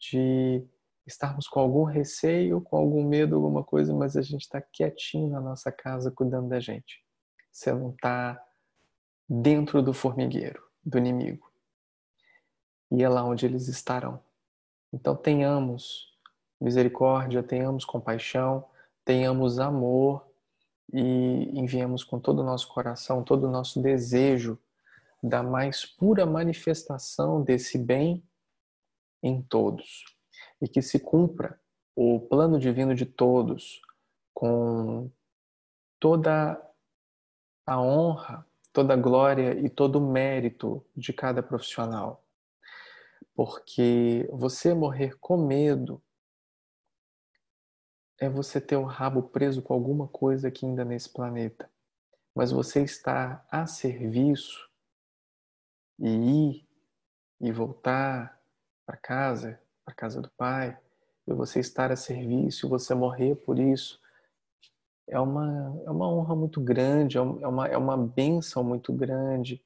de 0.00 0.66
estarmos 1.06 1.46
com 1.46 1.60
algum 1.60 1.84
receio, 1.84 2.62
com 2.62 2.78
algum 2.78 3.06
medo, 3.06 3.36
alguma 3.36 3.62
coisa, 3.62 3.94
mas 3.94 4.16
a 4.16 4.22
gente 4.22 4.42
está 4.42 4.62
quietinho 4.62 5.28
na 5.28 5.40
nossa 5.40 5.70
casa 5.70 6.10
cuidando 6.10 6.48
da 6.48 6.58
gente. 6.58 7.04
Você 7.52 7.70
não 7.72 7.90
está 7.90 8.42
dentro 9.28 9.82
do 9.82 9.92
formigueiro, 9.92 10.65
do 10.86 10.96
inimigo. 10.96 11.50
E 12.92 13.02
é 13.02 13.08
lá 13.08 13.24
onde 13.24 13.44
eles 13.44 13.66
estarão. 13.66 14.22
Então 14.92 15.16
tenhamos 15.16 16.16
misericórdia, 16.60 17.42
tenhamos 17.42 17.84
compaixão, 17.84 18.64
tenhamos 19.04 19.58
amor 19.58 20.24
e 20.92 21.58
enviemos 21.58 22.04
com 22.04 22.20
todo 22.20 22.38
o 22.38 22.44
nosso 22.44 22.68
coração, 22.68 23.24
todo 23.24 23.48
o 23.48 23.50
nosso 23.50 23.82
desejo 23.82 24.56
da 25.22 25.42
mais 25.42 25.84
pura 25.84 26.24
manifestação 26.24 27.42
desse 27.42 27.76
bem 27.76 28.22
em 29.22 29.42
todos 29.42 30.04
e 30.60 30.68
que 30.68 30.80
se 30.80 31.00
cumpra 31.00 31.60
o 31.94 32.20
plano 32.20 32.58
divino 32.58 32.94
de 32.94 33.04
todos 33.04 33.80
com 34.32 35.10
toda 35.98 36.62
a 37.66 37.80
honra, 37.80 38.46
toda 38.76 38.92
a 38.92 38.96
glória 38.98 39.58
e 39.58 39.70
todo 39.70 39.96
o 39.96 40.12
mérito 40.12 40.84
de 40.94 41.10
cada 41.10 41.42
profissional. 41.42 42.22
Porque 43.34 44.28
você 44.30 44.74
morrer 44.74 45.16
com 45.18 45.38
medo 45.38 46.02
é 48.20 48.28
você 48.28 48.60
ter 48.60 48.76
o 48.76 48.84
rabo 48.84 49.22
preso 49.22 49.62
com 49.62 49.72
alguma 49.72 50.06
coisa 50.06 50.48
aqui 50.48 50.66
ainda 50.66 50.84
nesse 50.84 51.10
planeta. 51.10 51.70
Mas 52.34 52.52
você 52.52 52.82
está 52.82 53.42
a 53.50 53.66
serviço 53.66 54.70
e 55.98 56.10
ir 56.10 56.68
e 57.40 57.50
voltar 57.50 58.38
para 58.84 58.98
casa, 58.98 59.58
para 59.86 59.94
casa 59.94 60.20
do 60.20 60.30
Pai, 60.32 60.78
e 61.26 61.32
você 61.32 61.60
estar 61.60 61.90
a 61.90 61.96
serviço, 61.96 62.68
você 62.68 62.94
morrer 62.94 63.36
por 63.36 63.58
isso, 63.58 63.98
é 65.08 65.18
uma, 65.20 65.80
é 65.86 65.90
uma 65.90 66.08
honra 66.08 66.34
muito 66.34 66.60
grande, 66.60 67.16
é, 67.16 67.20
é 67.20 67.48
uma, 67.48 67.68
é 67.68 67.76
uma 67.76 67.96
bênção 67.96 68.64
muito 68.64 68.92
grande, 68.92 69.62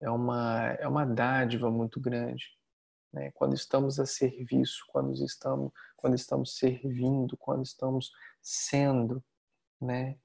é 0.00 0.10
uma, 0.10 0.66
é 0.78 0.86
uma 0.86 1.04
dádiva 1.04 1.70
muito 1.70 2.00
grande. 2.00 2.44
Né? 3.12 3.30
Quando 3.32 3.54
estamos 3.54 3.98
a 3.98 4.06
serviço, 4.06 4.84
quando 4.88 5.12
estamos, 5.24 5.72
quando 5.96 6.14
estamos 6.14 6.56
servindo, 6.56 7.36
quando 7.36 7.62
estamos 7.62 8.10
sendo. 8.40 9.22
Né? 9.80 10.18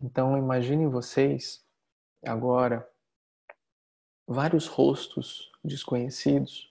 Então, 0.00 0.36
imaginem 0.36 0.88
vocês 0.88 1.64
agora 2.24 2.88
vários 4.26 4.66
rostos 4.66 5.50
desconhecidos. 5.64 6.68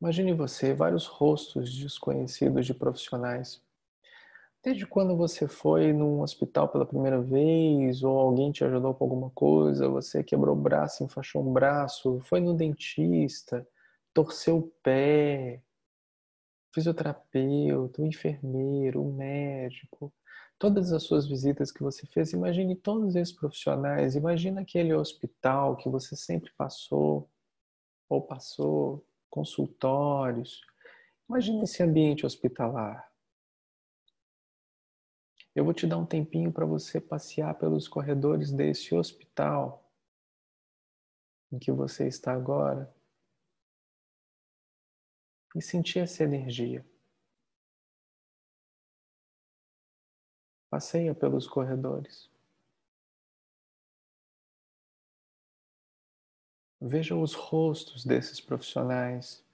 Imagine 0.00 0.34
você, 0.34 0.74
vários 0.74 1.06
rostos 1.06 1.72
desconhecidos 1.74 2.66
de 2.66 2.74
profissionais 2.74 3.62
Desde 4.64 4.86
quando 4.86 5.16
você 5.16 5.48
foi 5.48 5.92
num 5.92 6.20
hospital 6.20 6.68
pela 6.68 6.86
primeira 6.86 7.20
vez, 7.20 8.04
ou 8.04 8.16
alguém 8.16 8.52
te 8.52 8.64
ajudou 8.64 8.94
com 8.94 9.04
alguma 9.04 9.30
coisa, 9.30 9.88
você 9.88 10.22
quebrou 10.22 10.56
o 10.56 10.60
braço, 10.60 11.02
enfaixou 11.02 11.42
um 11.42 11.52
braço, 11.52 12.20
foi 12.20 12.38
no 12.40 12.54
dentista, 12.54 13.66
torceu 14.14 14.58
o 14.58 14.72
pé, 14.80 15.60
fisioterapeuta, 16.72 18.00
um 18.02 18.06
enfermeiro, 18.06 19.02
um 19.02 19.12
médico, 19.12 20.12
todas 20.58 20.92
as 20.92 21.02
suas 21.02 21.26
visitas 21.26 21.72
que 21.72 21.82
você 21.82 22.06
fez, 22.06 22.32
imagine 22.32 22.76
todos 22.76 23.16
esses 23.16 23.34
profissionais, 23.34 24.14
imagine 24.14 24.60
aquele 24.60 24.94
hospital 24.94 25.76
que 25.76 25.88
você 25.88 26.14
sempre 26.14 26.52
passou, 26.56 27.28
ou 28.08 28.22
passou, 28.22 29.04
consultórios, 29.28 30.60
imagine 31.28 31.64
esse 31.64 31.82
ambiente 31.82 32.24
hospitalar. 32.24 33.11
Eu 35.54 35.64
vou 35.64 35.74
te 35.74 35.86
dar 35.86 35.98
um 35.98 36.06
tempinho 36.06 36.50
para 36.50 36.64
você 36.64 37.00
passear 37.00 37.54
pelos 37.58 37.86
corredores 37.86 38.50
desse 38.50 38.94
hospital 38.94 39.82
em 41.52 41.58
que 41.58 41.70
você 41.70 42.08
está 42.08 42.32
agora 42.32 42.92
e 45.54 45.60
sentir 45.60 45.98
essa 45.98 46.24
energia. 46.24 46.84
Passeia 50.70 51.14
pelos 51.14 51.46
corredores. 51.46 52.30
Veja 56.80 57.14
os 57.14 57.34
rostos 57.34 58.06
desses 58.06 58.40
profissionais. 58.40 59.44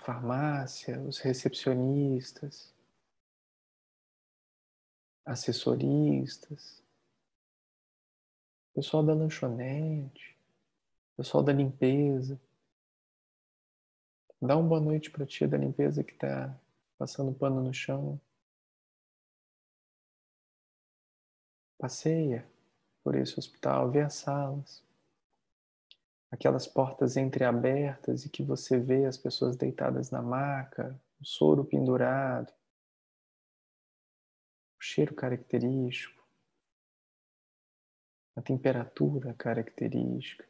Farmácia, 0.00 1.00
os 1.02 1.18
recepcionistas, 1.18 2.74
assessoristas, 5.24 6.82
pessoal 8.74 9.04
da 9.04 9.14
lanchonete, 9.14 10.36
pessoal 11.16 11.42
da 11.42 11.52
limpeza. 11.52 12.40
Dá 14.40 14.56
uma 14.56 14.68
boa 14.68 14.80
noite 14.80 15.10
para 15.10 15.24
a 15.24 15.26
tia 15.26 15.46
da 15.46 15.58
limpeza 15.58 16.02
que 16.02 16.12
está 16.12 16.58
passando 16.96 17.32
pano 17.32 17.62
no 17.62 17.74
chão. 17.74 18.18
Passeia 21.78 22.46
por 23.02 23.14
esse 23.14 23.38
hospital, 23.38 23.90
vê 23.90 24.00
as 24.00 24.14
salas 24.14 24.82
aquelas 26.30 26.66
portas 26.66 27.16
entreabertas 27.16 28.24
e 28.24 28.30
que 28.30 28.42
você 28.42 28.78
vê 28.78 29.04
as 29.04 29.16
pessoas 29.18 29.56
deitadas 29.56 30.10
na 30.10 30.22
maca, 30.22 30.98
o 31.20 31.24
soro 31.24 31.64
pendurado, 31.64 32.52
o 34.78 34.82
cheiro 34.82 35.14
característico, 35.14 36.24
a 38.36 38.42
temperatura 38.42 39.34
característica. 39.34 40.48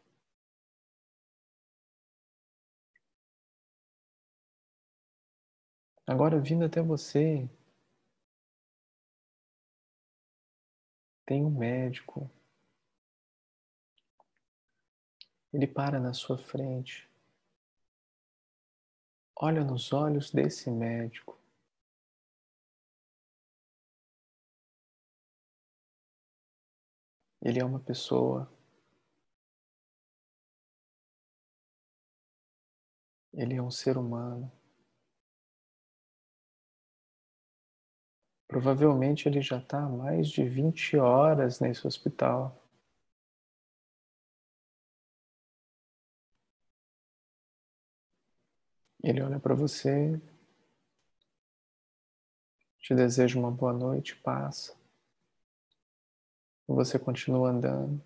Agora, 6.07 6.40
vindo 6.40 6.64
até 6.64 6.83
você, 6.83 7.49
tem 11.25 11.45
um 11.45 11.51
médico 11.51 12.29
Ele 15.52 15.66
para 15.66 15.98
na 15.98 16.12
sua 16.12 16.38
frente. 16.38 17.08
Olha 19.34 19.64
nos 19.64 19.92
olhos 19.92 20.30
desse 20.30 20.70
médico. 20.70 21.38
Ele 27.42 27.58
é 27.58 27.64
uma 27.64 27.80
pessoa. 27.80 28.48
Ele 33.32 33.54
é 33.54 33.62
um 33.62 33.70
ser 33.70 33.96
humano. 33.96 34.52
Provavelmente 38.46 39.26
ele 39.28 39.40
já 39.40 39.58
está 39.58 39.84
há 39.84 39.88
mais 39.88 40.28
de 40.28 40.44
20 40.44 40.98
horas 40.98 41.60
nesse 41.60 41.86
hospital. 41.86 42.60
Ele 49.02 49.22
olha 49.22 49.40
para 49.40 49.54
você, 49.54 50.20
te 52.78 52.94
deseja 52.94 53.38
uma 53.38 53.50
boa 53.50 53.72
noite, 53.72 54.14
passa. 54.16 54.74
Você 56.68 56.98
continua 56.98 57.50
andando. 57.50 58.00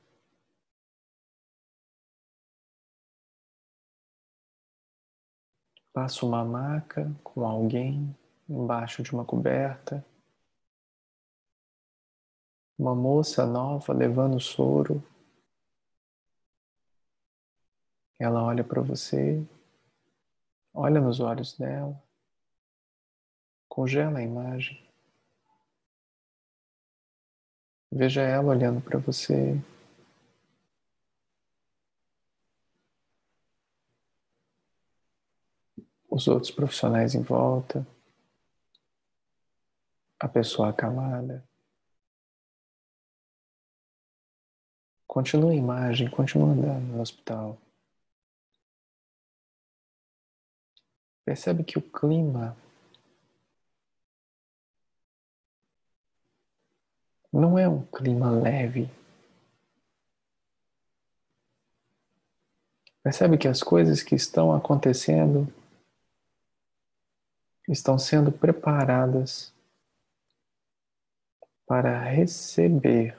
Passa 5.93 6.25
uma 6.25 6.45
maca 6.45 7.15
com 7.23 7.45
alguém 7.45 8.17
embaixo 8.49 9.03
de 9.03 9.13
uma 9.13 9.25
coberta. 9.25 10.05
Uma 12.79 12.95
moça 12.95 13.45
nova 13.45 13.93
levando 13.93 14.41
soro. 14.41 15.03
Ela 18.19 18.43
olha 18.43 18.63
para 18.65 18.81
você 18.81 19.45
Olha 20.75 21.01
nos 21.01 21.21
olhos 21.21 21.57
dela. 21.57 22.03
Congela 23.69 24.19
a 24.19 24.23
imagem. 24.23 24.83
Veja 27.91 28.21
ela 28.23 28.49
olhando 28.51 28.81
para 28.81 28.99
você. 28.99 29.59
os 36.15 36.29
outros 36.29 36.53
profissionais 36.53 37.15
em 37.17 37.23
volta, 37.23 37.85
a 40.21 40.29
pessoa 40.29 40.69
acamada. 40.71 41.45
Continua 45.09 45.51
a 45.51 45.57
imagem, 45.57 46.09
continua 46.09 46.53
andando 46.53 46.93
no 46.93 47.01
hospital. 47.01 47.59
Percebe 51.25 51.65
que 51.65 51.79
o 51.79 51.83
clima 51.83 52.57
não 57.33 57.59
é 57.59 57.69
um 57.69 57.85
clima 57.87 58.31
leve. 58.31 58.89
Percebe 63.03 63.37
que 63.37 63.49
as 63.49 63.63
coisas 63.63 64.03
que 64.03 64.15
estão 64.15 64.55
acontecendo 64.55 65.53
estão 67.69 67.99
sendo 67.99 68.31
preparadas 68.31 69.53
para 71.67 71.99
receber 71.99 73.19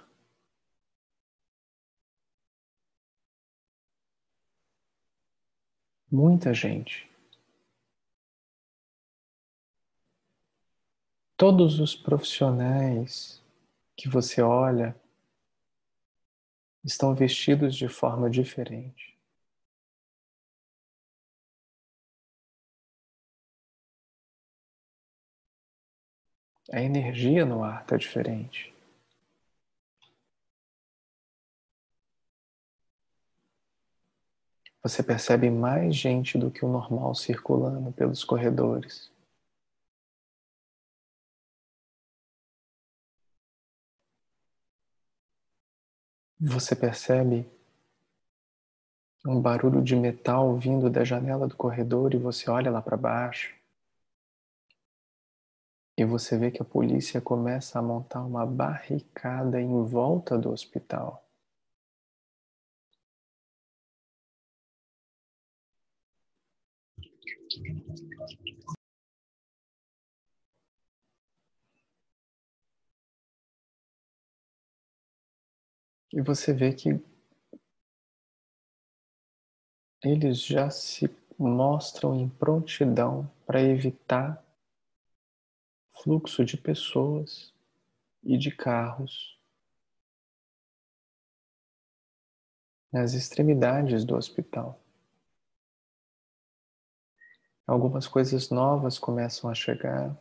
muita 6.10 6.54
gente. 6.54 7.14
Todos 11.38 11.82
os 11.82 11.93
profissionais 11.93 13.43
que 13.93 14.08
você 14.08 14.41
olha 14.41 14.95
estão 16.82 17.13
vestidos 17.13 17.76
de 17.76 17.89
forma 17.89 18.30
diferente. 18.30 19.17
A 26.71 26.82
energia 26.82 27.45
no 27.45 27.65
ar 27.65 27.82
está 27.82 27.98
diferente. 27.98 28.74
Você 34.82 35.04
percebe 35.04 35.50
mais 35.50 35.95
gente 35.95 36.38
do 36.38 36.50
que 36.50 36.63
o 36.63 36.69
normal 36.69 37.13
circulando 37.13 37.91
pelos 37.91 38.24
corredores. 38.24 39.13
Você 46.39 46.76
percebe 46.76 47.50
um 49.26 49.41
barulho 49.41 49.82
de 49.82 49.95
metal 49.95 50.58
vindo 50.58 50.89
da 50.89 51.04
janela 51.04 51.48
do 51.48 51.56
corredor 51.56 52.13
e 52.13 52.17
você 52.17 52.50
olha 52.50 52.69
lá 52.69 52.82
para 52.82 52.98
baixo. 52.98 53.56
E 55.98 56.04
você 56.04 56.38
vê 56.38 56.52
que 56.52 56.62
a 56.62 56.65
polícia 56.65 57.21
começa 57.21 57.80
a 57.80 57.82
montar 57.82 58.21
uma 58.21 58.45
barricada 58.45 59.62
em 59.62 59.84
volta 59.86 60.38
do 60.38 60.52
hospital. 60.52 61.26
E 76.15 76.21
você 76.21 76.54
vê 76.54 76.71
que 76.71 76.97
eles 80.01 80.41
já 80.41 80.69
se 80.69 81.13
mostram 81.38 82.15
em 82.15 82.30
prontidão 82.30 83.30
para 83.45 83.62
evitar 83.62 84.41
fluxo 85.89 86.45
de 86.45 86.56
pessoas 86.56 87.54
e 88.23 88.38
de 88.38 88.49
carros 88.49 89.38
nas 92.93 93.13
extremidades 93.13 94.06
do 94.06 94.15
hospital. 94.15 94.80
Algumas 97.67 98.08
coisas 98.08 98.49
novas 98.49 98.97
começam 98.97 99.49
a 99.49 99.54
chegar. 99.54 100.15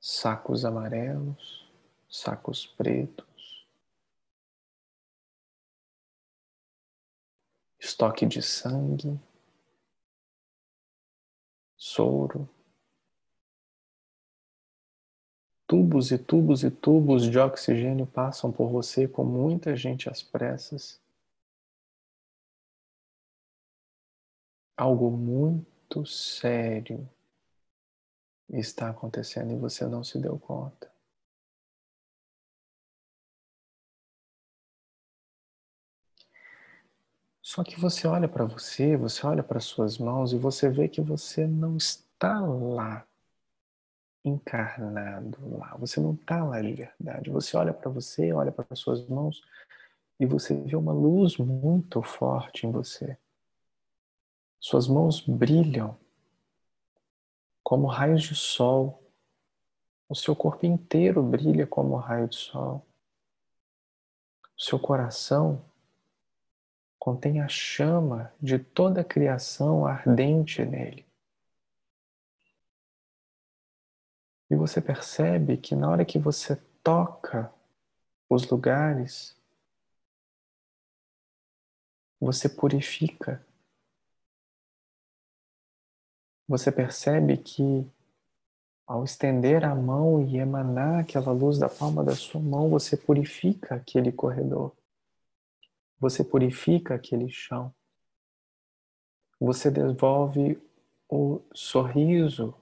Sacos 0.00 0.64
amarelos, 0.64 1.63
sacos 2.14 2.66
pretos, 2.66 3.66
estoque 7.78 8.24
de 8.26 8.40
sangue, 8.40 9.18
soro, 11.76 12.48
tubos 15.66 16.12
e 16.12 16.18
tubos 16.18 16.62
e 16.62 16.70
tubos 16.70 17.28
de 17.28 17.38
oxigênio 17.38 18.06
passam 18.06 18.52
por 18.52 18.68
você 18.70 19.08
com 19.08 19.24
muita 19.24 19.74
gente 19.74 20.08
às 20.08 20.22
pressas. 20.22 21.02
algo 24.76 25.10
muito 25.10 26.04
sério 26.06 27.08
está 28.48 28.90
acontecendo 28.90 29.52
e 29.52 29.56
você 29.56 29.86
não 29.86 30.04
se 30.04 30.18
deu 30.18 30.38
conta. 30.38 30.93
Só 37.44 37.62
que 37.62 37.78
você 37.78 38.08
olha 38.08 38.26
para 38.26 38.46
você, 38.46 38.96
você 38.96 39.26
olha 39.26 39.42
para 39.42 39.60
suas 39.60 39.98
mãos 39.98 40.32
e 40.32 40.38
você 40.38 40.70
vê 40.70 40.88
que 40.88 41.02
você 41.02 41.46
não 41.46 41.76
está 41.76 42.40
lá 42.40 43.06
encarnado 44.24 45.58
lá. 45.58 45.76
Você 45.76 46.00
não 46.00 46.14
está 46.14 46.42
lá 46.42 46.62
de 46.62 46.72
verdade. 46.72 47.28
Você 47.28 47.54
olha 47.54 47.74
para 47.74 47.90
você, 47.90 48.32
olha 48.32 48.50
para 48.50 48.74
suas 48.74 49.06
mãos 49.06 49.42
e 50.18 50.24
você 50.24 50.54
vê 50.54 50.74
uma 50.74 50.94
luz 50.94 51.36
muito 51.36 52.00
forte 52.00 52.66
em 52.66 52.72
você. 52.72 53.18
Suas 54.58 54.88
mãos 54.88 55.20
brilham 55.20 55.98
como 57.62 57.86
raios 57.86 58.22
de 58.22 58.34
sol. 58.34 59.02
O 60.08 60.14
seu 60.14 60.34
corpo 60.34 60.64
inteiro 60.64 61.22
brilha 61.22 61.66
como 61.66 61.94
raio 61.96 62.26
de 62.26 62.36
sol. 62.36 62.86
O 64.56 64.62
seu 64.62 64.78
coração 64.78 65.62
contém 67.04 67.38
a 67.42 67.48
chama 67.48 68.32
de 68.40 68.58
toda 68.58 69.02
a 69.02 69.04
criação 69.04 69.84
ardente 69.84 70.64
nele. 70.64 71.04
E 74.48 74.56
você 74.56 74.80
percebe 74.80 75.58
que 75.58 75.76
na 75.76 75.90
hora 75.90 76.02
que 76.02 76.18
você 76.18 76.56
toca 76.82 77.52
os 78.26 78.48
lugares, 78.48 79.36
você 82.18 82.48
purifica 82.48 83.44
você 86.48 86.72
percebe 86.72 87.36
que 87.36 87.86
ao 88.86 89.04
estender 89.04 89.62
a 89.62 89.74
mão 89.74 90.22
e 90.26 90.38
emanar 90.38 91.00
aquela 91.00 91.32
luz 91.32 91.58
da 91.58 91.68
palma 91.68 92.02
da 92.02 92.14
sua 92.14 92.40
mão, 92.40 92.70
você 92.70 92.96
purifica 92.96 93.74
aquele 93.74 94.10
corredor. 94.10 94.74
Você 95.98 96.24
purifica 96.24 96.94
aquele 96.94 97.28
chão. 97.28 97.74
Você 99.40 99.70
devolve 99.70 100.60
o 101.08 101.40
sorriso 101.52 102.54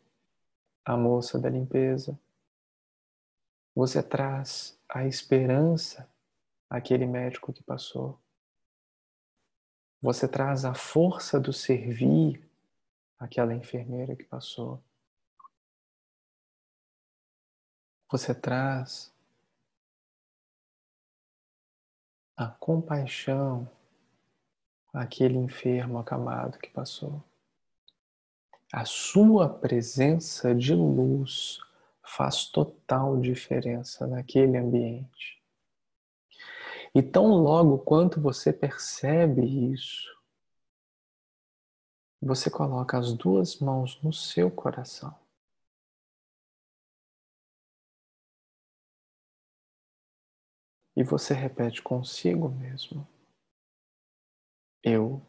à 0.85 0.97
moça 0.97 1.39
da 1.39 1.49
limpeza. 1.49 2.19
Você 3.75 4.03
traz 4.03 4.79
a 4.89 5.07
esperança 5.07 6.09
àquele 6.69 7.07
médico 7.07 7.53
que 7.53 7.63
passou. 7.63 8.19
Você 10.01 10.27
traz 10.27 10.65
a 10.65 10.75
força 10.75 11.39
do 11.39 11.53
servir 11.53 12.45
aquela 13.19 13.55
enfermeira 13.55 14.17
que 14.17 14.25
passou. 14.25 14.83
Você 18.11 18.35
traz 18.35 19.12
a 22.43 22.49
compaixão 22.49 23.71
àquele 24.93 25.39
enfermo 25.39 25.99
acamado 25.99 26.59
que 26.59 26.69
passou. 26.71 27.23
A 28.73 28.85
sua 28.85 29.49
presença 29.49 30.53
de 30.53 30.75
luz 30.75 31.61
faz 32.03 32.47
total 32.47 33.21
diferença 33.21 34.09
naquele 34.09 34.57
ambiente. 34.57 35.41
E 36.93 37.01
tão 37.01 37.29
logo 37.29 37.79
quanto 37.79 38.21
você 38.21 38.53
percebe 38.53 39.73
isso, 39.73 40.11
você 42.21 42.51
coloca 42.51 42.99
as 42.99 43.13
duas 43.13 43.59
mãos 43.61 44.01
no 44.03 44.13
seu 44.13 44.51
coração. 44.51 45.15
E 50.95 51.03
você 51.03 51.33
repete 51.33 51.83
consigo 51.83 52.49
mesmo: 52.49 53.07
Eu 54.83 55.25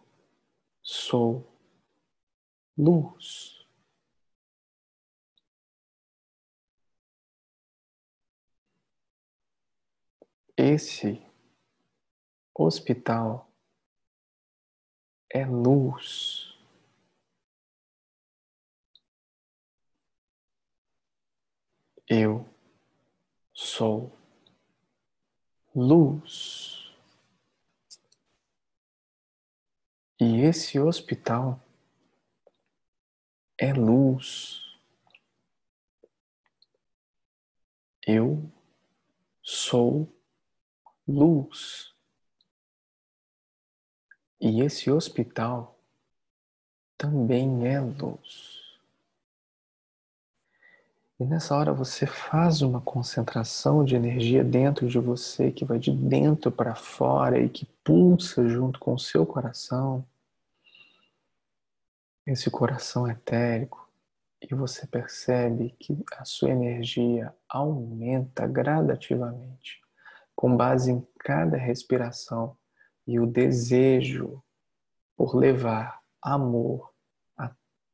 sou 0.81 1.47
luz. 2.77 3.65
Esse 10.57 11.25
hospital 12.53 13.51
é 15.29 15.45
luz. 15.45 16.53
Eu 22.07 22.45
sou 23.53 24.22
luz. 25.75 26.93
E 30.19 30.41
esse 30.41 30.79
hospital 30.79 31.59
é 33.57 33.73
luz. 33.73 34.61
Eu 38.05 38.51
sou 39.41 40.07
luz. 41.07 41.93
E 44.39 44.61
esse 44.61 44.91
hospital 44.91 45.79
também 46.97 47.67
é 47.67 47.79
luz. 47.79 48.52
E 51.23 51.25
nessa 51.25 51.55
hora 51.55 51.71
você 51.71 52.05
faz 52.05 52.61
uma 52.61 52.81
concentração 52.81 53.85
de 53.85 53.95
energia 53.95 54.43
dentro 54.43 54.89
de 54.89 54.99
você 54.99 55.53
que 55.53 55.63
vai 55.63 55.79
de 55.79 55.89
dentro 55.89 56.51
para 56.51 56.75
fora 56.75 57.39
e 57.39 57.47
que 57.47 57.65
pulsa 57.81 58.45
junto 58.49 58.77
com 58.77 58.93
o 58.93 58.99
seu 58.99 59.25
coração. 59.25 60.05
Esse 62.27 62.51
coração 62.51 63.09
etérico 63.09 63.89
e 64.41 64.53
você 64.53 64.85
percebe 64.85 65.73
que 65.79 65.97
a 66.17 66.25
sua 66.25 66.49
energia 66.49 67.33
aumenta 67.47 68.45
gradativamente 68.45 69.79
com 70.35 70.57
base 70.57 70.91
em 70.91 71.07
cada 71.19 71.55
respiração 71.55 72.57
e 73.07 73.17
o 73.17 73.25
desejo 73.25 74.43
por 75.15 75.37
levar 75.37 76.01
amor 76.21 76.91
a 77.37 77.49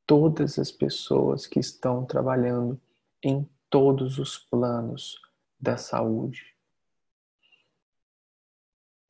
todas 0.07 0.57
as 0.57 0.71
pessoas 0.71 1.45
que 1.45 1.59
estão 1.59 2.03
trabalhando 2.03 2.81
em 3.23 3.47
todos 3.69 4.17
os 4.17 4.37
planos 4.37 5.21
da 5.59 5.77
saúde. 5.77 6.55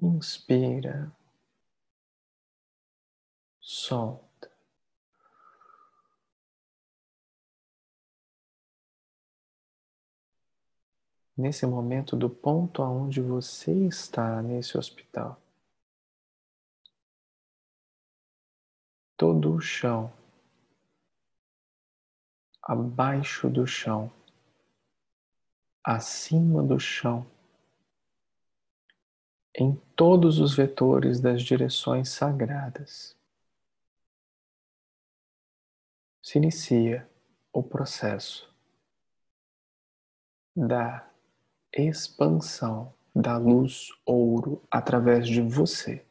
Inspira, 0.01 1.11
solta. 3.59 4.51
Nesse 11.35 11.65
momento, 11.65 12.17
do 12.17 12.29
ponto 12.29 12.81
aonde 12.81 13.21
você 13.21 13.71
está 13.87 14.41
nesse 14.41 14.77
hospital, 14.77 15.41
todo 19.15 19.53
o 19.53 19.61
chão, 19.61 20.11
abaixo 22.69 23.49
do 23.49 23.65
chão, 23.65 24.11
acima 25.83 26.61
do 26.61 26.79
chão, 26.79 27.25
em 29.55 29.73
todos 29.95 30.37
os 30.37 30.55
vetores 30.55 31.19
das 31.19 31.41
direções 31.41 32.09
sagradas. 32.09 33.17
Se 36.21 36.37
inicia 36.37 37.09
o 37.51 37.63
processo 37.63 38.47
da 40.55 41.09
expansão 41.73 42.93
da 43.15 43.35
luz 43.35 43.89
ouro 44.05 44.61
através 44.69 45.27
de 45.27 45.41
você. 45.41 46.05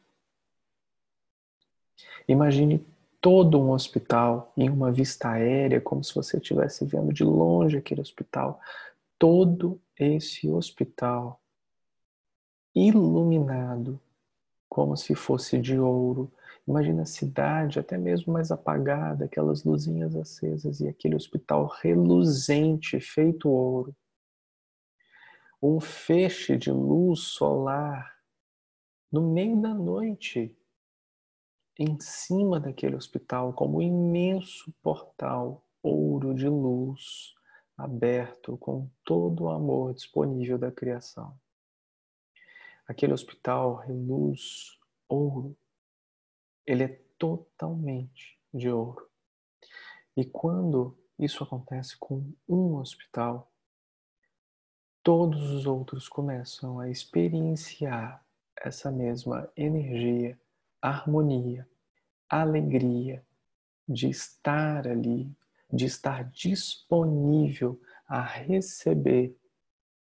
Imagine 2.27 2.85
todo 3.21 3.59
um 3.59 3.71
hospital 3.71 4.53
em 4.55 4.69
uma 4.69 4.91
vista 4.91 5.29
aérea, 5.29 5.81
como 5.81 6.03
se 6.03 6.13
você 6.15 6.37
estivesse 6.37 6.85
vendo 6.85 7.13
de 7.13 7.23
longe 7.23 7.77
aquele 7.77 8.01
hospital. 8.01 8.59
Todo 9.17 9.79
esse 9.97 10.49
hospital 10.49 11.41
iluminado, 12.73 13.99
como 14.69 14.95
se 14.95 15.15
fosse 15.15 15.57
de 15.57 15.77
ouro. 15.77 16.31
Imagina 16.65 17.01
a 17.01 17.05
cidade 17.05 17.79
até 17.79 17.97
mesmo 17.97 18.31
mais 18.31 18.51
apagada, 18.51 19.25
aquelas 19.25 19.63
luzinhas 19.63 20.15
acesas 20.15 20.79
e 20.79 20.87
aquele 20.87 21.15
hospital 21.15 21.65
reluzente, 21.81 22.99
feito 22.99 23.49
ouro. 23.49 23.93
Um 25.61 25.81
feixe 25.81 26.55
de 26.55 26.71
luz 26.71 27.19
solar 27.19 28.17
no 29.11 29.33
meio 29.33 29.59
da 29.59 29.73
noite 29.73 30.55
em 31.79 31.97
cima 32.01 32.59
daquele 32.59 32.97
hospital 32.97 33.53
como 33.53 33.77
um 33.77 33.81
imenso 33.81 34.73
portal 34.83 35.65
ouro 35.81 36.35
de 36.35 36.49
luz 36.49 37.33
aberto 37.77 38.57
com 38.57 38.89
todo 39.05 39.45
o 39.45 39.49
amor 39.49 39.93
disponível 39.93 40.57
da 40.57 40.69
criação. 40.69 41.39
Aquele 42.85 43.13
hospital 43.13 43.75
reluz 43.75 44.77
ouro. 45.07 45.57
Ele 46.67 46.83
é 46.83 47.01
totalmente 47.17 48.37
de 48.53 48.69
ouro. 48.69 49.09
E 50.17 50.25
quando 50.25 50.97
isso 51.17 51.41
acontece 51.45 51.97
com 51.97 52.29
um 52.45 52.75
hospital, 52.75 53.49
todos 55.01 55.51
os 55.51 55.65
outros 55.65 56.09
começam 56.09 56.77
a 56.77 56.89
experienciar 56.89 58.25
essa 58.57 58.91
mesma 58.91 59.49
energia 59.55 60.37
harmonia, 60.81 61.67
alegria 62.29 63.25
de 63.87 64.09
estar 64.09 64.87
ali, 64.87 65.31
de 65.71 65.85
estar 65.85 66.23
disponível 66.31 67.79
a 68.07 68.21
receber 68.21 69.35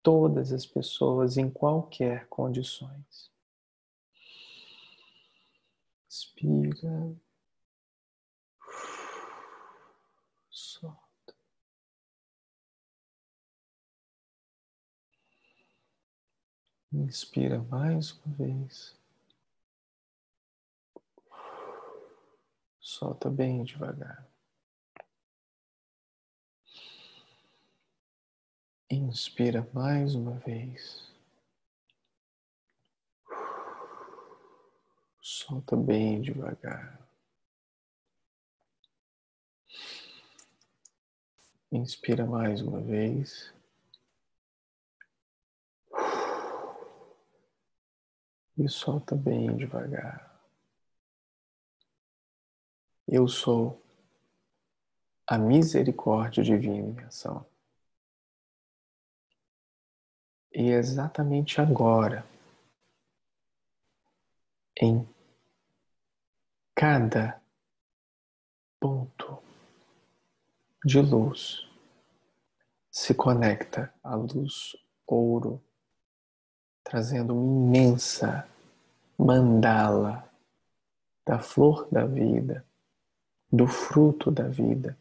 todas 0.03 0.51
as 0.51 0.65
pessoas 0.65 1.37
em 1.37 1.49
qualquer 1.49 2.27
condições. 2.27 3.31
Inspira. 6.07 7.15
Solta. 10.49 11.35
Inspira 16.91 17.63
mais 17.63 18.11
uma 18.11 18.35
vez. 18.35 19.00
Solta 22.81 23.29
bem 23.29 23.63
devagar. 23.63 24.27
Inspira 28.89 29.69
mais 29.71 30.15
uma 30.15 30.33
vez. 30.39 31.13
Solta 35.21 35.77
bem 35.77 36.21
devagar. 36.21 36.99
Inspira 41.71 42.25
mais 42.25 42.61
uma 42.61 42.81
vez. 42.81 43.53
E 48.57 48.67
solta 48.67 49.15
bem 49.15 49.55
devagar. 49.55 50.30
Eu 53.13 53.27
sou 53.27 53.77
a 55.27 55.37
misericórdia 55.37 56.41
divina 56.41 57.01
em 57.01 57.05
ação. 57.05 57.45
E 60.53 60.69
exatamente 60.69 61.59
agora, 61.59 62.25
em 64.77 65.05
cada 66.73 67.41
ponto 68.79 69.43
de 70.85 71.01
luz, 71.01 71.67
se 72.89 73.13
conecta 73.13 73.93
a 74.01 74.15
luz 74.15 74.73
ouro, 75.05 75.61
trazendo 76.81 77.35
uma 77.35 77.77
imensa 77.77 78.47
mandala 79.17 80.33
da 81.25 81.39
flor 81.39 81.89
da 81.91 82.05
vida 82.05 82.65
do 83.51 83.67
fruto 83.67 84.31
da 84.31 84.47
vida, 84.47 84.97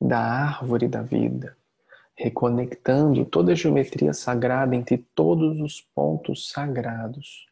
da 0.00 0.18
árvore 0.18 0.86
da 0.86 1.02
vida, 1.02 1.56
reconectando 2.14 3.24
toda 3.24 3.52
a 3.52 3.54
geometria 3.54 4.12
sagrada 4.12 4.76
entre 4.76 4.98
todos 4.98 5.60
os 5.60 5.80
pontos 5.80 6.50
sagrados 6.50 7.46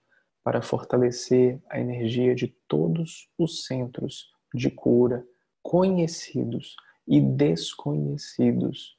para 0.45 0.63
fortalecer 0.63 1.61
a 1.69 1.81
energia 1.81 2.35
de 2.35 2.49
todos 2.69 3.29
os 3.37 3.65
centros 3.65 4.33
de 4.55 4.71
cura, 4.71 5.27
conhecidos 5.61 6.77
e 7.07 7.21
desconhecidos, 7.21 8.97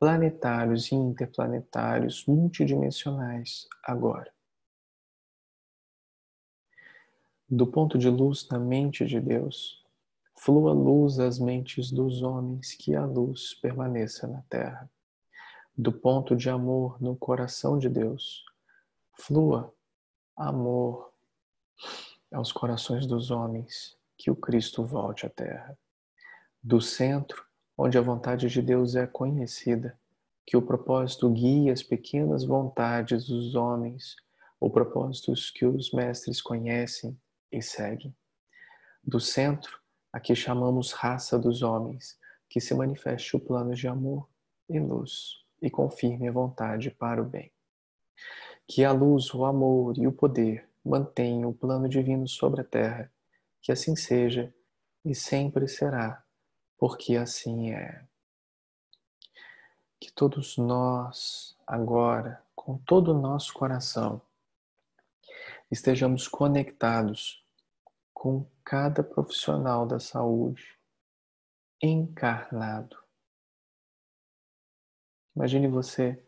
planetários 0.00 0.90
e 0.90 0.94
interplanetários, 0.94 2.26
multidimensionais, 2.26 3.68
agora. 3.84 4.30
Do 7.48 7.66
ponto 7.66 7.96
de 7.96 8.10
luz 8.10 8.48
na 8.50 8.58
mente 8.58 9.06
de 9.06 9.20
Deus, 9.20 9.85
flua 10.38 10.72
luz 10.72 11.18
às 11.18 11.38
mentes 11.38 11.90
dos 11.90 12.22
homens, 12.22 12.74
que 12.74 12.94
a 12.94 13.04
luz 13.04 13.54
permaneça 13.54 14.26
na 14.26 14.42
terra. 14.42 14.90
Do 15.76 15.92
ponto 15.92 16.36
de 16.36 16.48
amor 16.48 17.00
no 17.02 17.16
coração 17.16 17.78
de 17.78 17.88
Deus, 17.88 18.44
flua 19.12 19.74
amor 20.36 21.12
aos 22.32 22.52
corações 22.52 23.06
dos 23.06 23.30
homens, 23.30 23.96
que 24.16 24.30
o 24.30 24.36
Cristo 24.36 24.84
volte 24.84 25.26
à 25.26 25.30
terra. 25.30 25.78
Do 26.62 26.80
centro, 26.80 27.44
onde 27.76 27.98
a 27.98 28.02
vontade 28.02 28.48
de 28.48 28.62
Deus 28.62 28.94
é 28.94 29.06
conhecida, 29.06 29.98
que 30.46 30.56
o 30.56 30.62
propósito 30.62 31.28
guie 31.30 31.70
as 31.70 31.82
pequenas 31.82 32.44
vontades 32.44 33.26
dos 33.26 33.54
homens, 33.54 34.16
ou 34.58 34.70
propósitos 34.70 35.50
que 35.50 35.66
os 35.66 35.92
mestres 35.92 36.40
conhecem 36.40 37.18
e 37.52 37.60
seguem. 37.60 38.16
Do 39.04 39.20
centro, 39.20 39.78
a 40.16 40.20
que 40.20 40.34
chamamos 40.34 40.92
raça 40.92 41.38
dos 41.38 41.60
homens, 41.60 42.18
que 42.48 42.58
se 42.58 42.74
manifeste 42.74 43.36
o 43.36 43.38
plano 43.38 43.74
de 43.74 43.86
amor 43.86 44.26
e 44.66 44.80
luz 44.80 45.44
e 45.60 45.68
confirme 45.68 46.26
a 46.26 46.32
vontade 46.32 46.90
para 46.90 47.20
o 47.20 47.24
bem. 47.26 47.52
Que 48.66 48.82
a 48.82 48.92
luz, 48.92 49.34
o 49.34 49.44
amor 49.44 49.98
e 49.98 50.06
o 50.06 50.12
poder 50.12 50.66
mantenham 50.82 51.50
o 51.50 51.54
plano 51.54 51.86
divino 51.86 52.26
sobre 52.26 52.62
a 52.62 52.64
terra, 52.64 53.12
que 53.60 53.70
assim 53.70 53.94
seja 53.94 54.54
e 55.04 55.14
sempre 55.14 55.68
será, 55.68 56.24
porque 56.78 57.14
assim 57.14 57.72
é. 57.72 58.02
Que 60.00 60.10
todos 60.10 60.56
nós, 60.56 61.54
agora, 61.66 62.42
com 62.54 62.78
todo 62.78 63.12
o 63.12 63.20
nosso 63.20 63.52
coração, 63.52 64.22
estejamos 65.70 66.26
conectados 66.26 67.45
com 68.26 68.44
cada 68.64 69.04
profissional 69.04 69.86
da 69.86 70.00
saúde 70.00 70.76
encarnado. 71.80 72.96
Imagine 75.36 75.68
você 75.68 76.20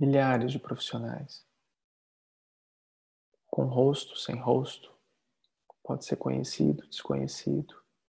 milhares 0.00 0.50
de 0.50 0.58
profissionais, 0.58 1.46
com 3.48 3.64
rosto, 3.66 4.16
sem 4.16 4.40
rosto, 4.40 4.90
pode 5.84 6.06
ser 6.06 6.16
conhecido, 6.16 6.88
desconhecido. 6.88 7.74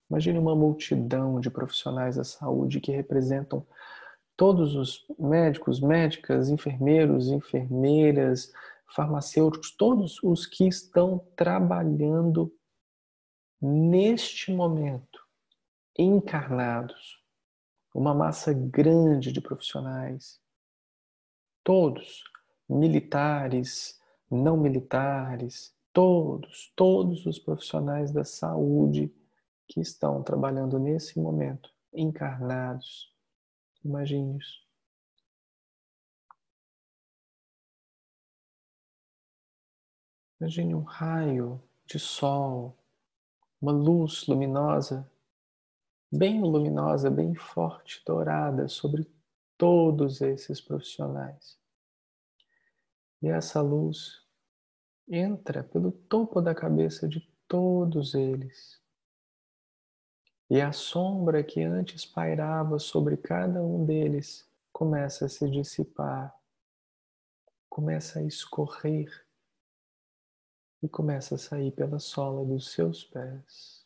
Imagine 0.09 0.39
uma 0.39 0.55
multidão 0.55 1.41
de 1.41 1.49
profissionais 1.49 2.15
da 2.15 2.23
saúde 2.23 2.79
que 2.79 2.93
representam 2.93 3.67
todos 4.37 4.75
os 4.75 5.05
médicos, 5.19 5.81
médicas, 5.81 6.47
enfermeiros, 6.47 7.27
enfermeiras, 7.27 8.53
farmacêuticos, 8.93 9.71
todos 9.75 10.21
os 10.23 10.45
que 10.45 10.67
estão 10.67 11.19
trabalhando 11.35 12.53
neste 13.61 14.51
momento, 14.51 15.19
encarnados, 15.97 17.23
uma 17.93 18.13
massa 18.13 18.53
grande 18.53 19.31
de 19.31 19.41
profissionais 19.41 20.39
Todos, 21.65 22.23
militares, 22.69 23.99
não 24.29 24.55
militares, 24.55 25.75
todos, 25.91 26.71
todos 26.75 27.25
os 27.25 27.39
profissionais 27.39 28.11
da 28.11 28.23
saúde 28.23 29.11
que 29.67 29.81
estão 29.81 30.21
trabalhando 30.21 30.77
nesse 30.77 31.19
momento, 31.19 31.67
encarnados. 31.91 33.11
Imagine 33.83 34.37
isso. 34.37 34.64
Imagine 40.39 40.75
um 40.75 40.83
raio 40.83 41.61
de 41.85 41.97
sol, 41.97 42.77
uma 43.61 43.71
luz 43.71 44.27
luminosa, 44.27 45.09
bem 46.11 46.41
luminosa, 46.41 47.09
bem 47.09 47.33
forte, 47.33 48.03
dourada 48.05 48.67
sobre 48.67 49.09
todos 49.57 50.21
esses 50.21 50.59
profissionais. 50.59 51.57
E 53.21 53.29
essa 53.29 53.61
luz 53.61 54.21
entra 55.07 55.63
pelo 55.63 55.91
topo 55.91 56.41
da 56.41 56.53
cabeça 56.53 57.07
de 57.07 57.21
todos 57.47 58.13
eles. 58.13 58.81
E 60.49 60.61
a 60.61 60.71
sombra 60.71 61.43
que 61.43 61.63
antes 61.63 62.05
pairava 62.05 62.77
sobre 62.77 63.15
cada 63.15 63.63
um 63.63 63.85
deles 63.85 64.47
começa 64.71 65.25
a 65.25 65.29
se 65.29 65.49
dissipar, 65.49 66.37
começa 67.69 68.19
a 68.19 68.23
escorrer 68.23 69.24
e 70.85 70.89
começa 70.89 71.33
a 71.33 71.37
sair 71.39 71.71
pela 71.71 71.99
sola 71.99 72.45
dos 72.45 72.71
seus 72.71 73.03
pés. 73.03 73.83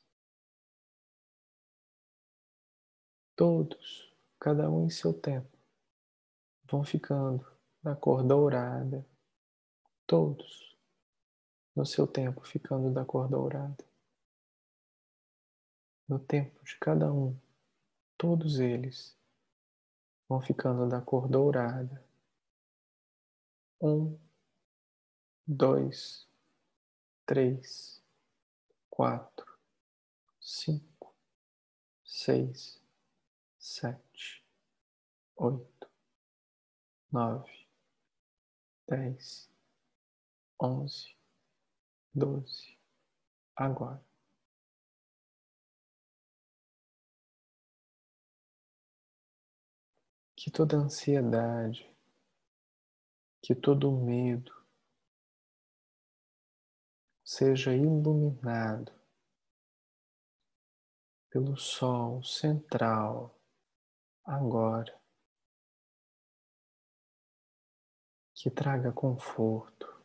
Todos, 3.37 4.13
cada 4.37 4.69
um 4.69 4.85
em 4.85 4.89
seu 4.89 5.13
tempo 5.13 5.57
vão 6.65 6.83
ficando 6.83 7.45
na 7.81 7.95
cor 7.95 8.21
dourada, 8.21 9.07
todos 10.05 10.77
no 11.73 11.85
seu 11.85 12.05
tempo 12.05 12.45
ficando 12.45 12.91
da 12.91 13.05
cor 13.05 13.29
dourada. 13.29 13.85
No 16.05 16.19
tempo 16.19 16.61
de 16.65 16.77
cada 16.79 17.13
um, 17.13 17.33
todos 18.17 18.59
eles 18.59 19.17
vão 20.27 20.41
ficando 20.41 20.89
da 20.89 20.99
cor 20.99 21.29
dourada. 21.29 22.03
Um, 23.81 24.19
dois, 25.47 26.28
três, 27.29 28.03
quatro, 28.89 29.55
cinco, 30.41 31.15
seis, 32.03 32.83
sete, 33.59 34.43
oito 35.35 35.87
nove, 37.11 37.67
dez, 38.87 39.47
onze, 40.59 41.15
doze. 42.11 42.75
Agora. 43.55 44.03
Que 50.35 50.49
toda 50.49 50.77
ansiedade, 50.77 51.95
que 53.39 53.53
todo 53.53 53.91
medo 53.91 54.58
seja 57.31 57.75
iluminado 57.75 58.91
pelo 61.29 61.55
sol 61.55 62.23
central 62.23 63.39
agora. 64.25 64.99
que 68.33 68.49
traga 68.49 68.91
conforto, 68.93 70.01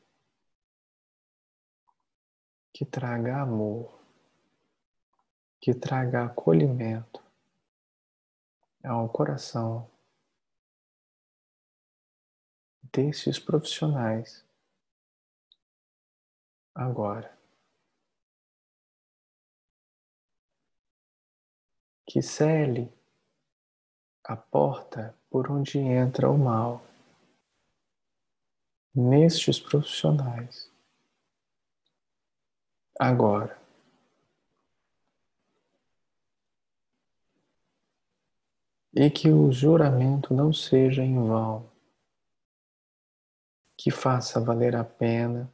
que 2.75 2.85
traga 2.85 3.41
amor, 3.41 4.03
que 5.61 5.72
traga 5.72 6.25
acolhimento 6.25 7.22
ao 8.83 9.09
coração 9.09 9.89
desses 12.93 13.39
profissionais 13.39 14.45
agora. 16.75 17.33
Que 22.07 22.20
cele 22.20 22.93
a 24.25 24.37
porta 24.37 25.16
por 25.31 25.51
onde 25.51 25.79
entra 25.79 26.31
o 26.31 26.39
mal 26.39 26.83
nestes 28.95 29.61
profissionais. 29.61 30.70
Agora. 32.99 33.59
E 38.97 39.11
que 39.11 39.29
o 39.29 39.51
juramento 39.51 40.33
não 40.33 40.53
seja 40.53 41.03
em 41.03 41.16
vão, 41.16 41.68
que 43.77 43.91
faça 43.91 44.41
valer 44.41 44.77
a 44.77 44.85
pena, 44.85 45.53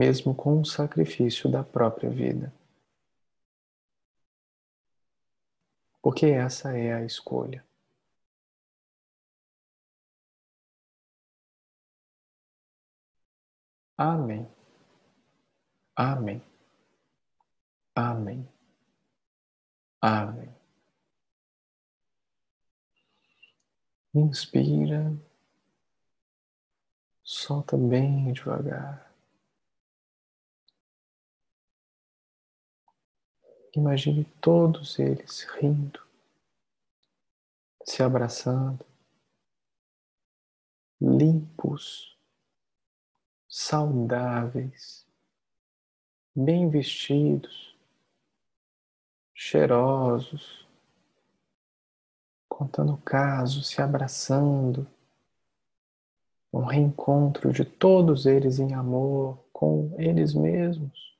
mesmo 0.00 0.34
com 0.34 0.58
o 0.62 0.64
sacrifício 0.64 1.50
da 1.50 1.62
própria 1.62 2.08
vida. 2.08 2.50
Porque 6.00 6.24
essa 6.24 6.74
é 6.74 6.94
a 6.94 7.04
escolha. 7.04 7.62
Amém. 13.98 14.48
Amém. 15.94 16.42
Amém. 17.94 18.48
Amém. 20.00 20.48
Inspira, 24.14 25.14
solta 27.22 27.76
bem 27.76 28.32
devagar. 28.32 29.09
Imagine 33.74 34.24
todos 34.40 34.98
eles 34.98 35.42
rindo, 35.42 36.00
se 37.84 38.02
abraçando, 38.02 38.84
limpos, 41.00 42.18
saudáveis, 43.48 45.06
bem 46.34 46.68
vestidos, 46.68 47.76
cheirosos, 49.32 50.66
contando 52.48 52.96
casos, 52.98 53.68
se 53.68 53.80
abraçando, 53.80 54.86
um 56.52 56.64
reencontro 56.64 57.52
de 57.52 57.64
todos 57.64 58.26
eles 58.26 58.58
em 58.58 58.74
amor 58.74 59.38
com 59.52 59.94
eles 59.96 60.34
mesmos. 60.34 61.19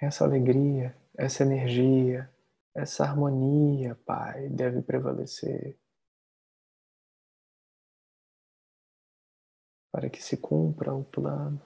Essa 0.00 0.24
alegria, 0.24 0.96
essa 1.16 1.42
energia, 1.42 2.32
essa 2.72 3.04
harmonia, 3.04 3.96
Pai, 4.06 4.48
deve 4.48 4.80
prevalecer. 4.80 5.76
Para 9.90 10.08
que 10.08 10.22
se 10.22 10.36
cumpra 10.36 10.94
o 10.94 11.02
plano. 11.02 11.60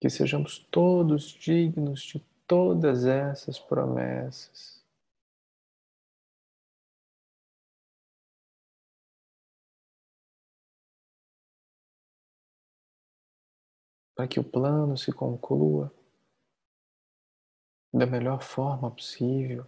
Que 0.00 0.08
sejamos 0.08 0.58
todos 0.70 1.24
dignos 1.24 2.02
de 2.02 2.20
todas 2.46 3.04
essas 3.04 3.58
promessas. 3.58 4.79
Para 14.20 14.28
que 14.28 14.38
o 14.38 14.44
plano 14.44 14.98
se 14.98 15.10
conclua 15.10 15.90
da 17.90 18.04
melhor 18.04 18.42
forma 18.42 18.90
possível, 18.90 19.64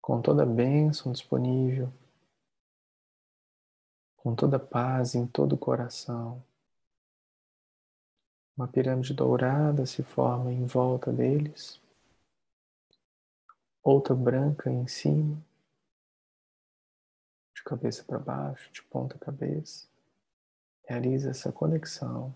com 0.00 0.22
toda 0.22 0.42
a 0.42 0.46
bênção 0.46 1.12
disponível, 1.12 1.92
com 4.16 4.34
toda 4.34 4.56
a 4.56 4.58
paz 4.58 5.14
em 5.14 5.26
todo 5.26 5.52
o 5.52 5.58
coração. 5.58 6.42
Uma 8.56 8.66
pirâmide 8.66 9.12
dourada 9.12 9.84
se 9.84 10.02
forma 10.02 10.50
em 10.50 10.64
volta 10.64 11.12
deles, 11.12 11.78
outra 13.82 14.14
branca 14.14 14.70
em 14.70 14.88
cima, 14.88 15.44
de 17.54 17.62
cabeça 17.64 18.02
para 18.02 18.18
baixo, 18.18 18.72
de 18.72 18.82
ponta 18.84 19.18
cabeça. 19.18 19.86
Realiza 20.86 21.28
essa 21.28 21.52
conexão 21.52 22.34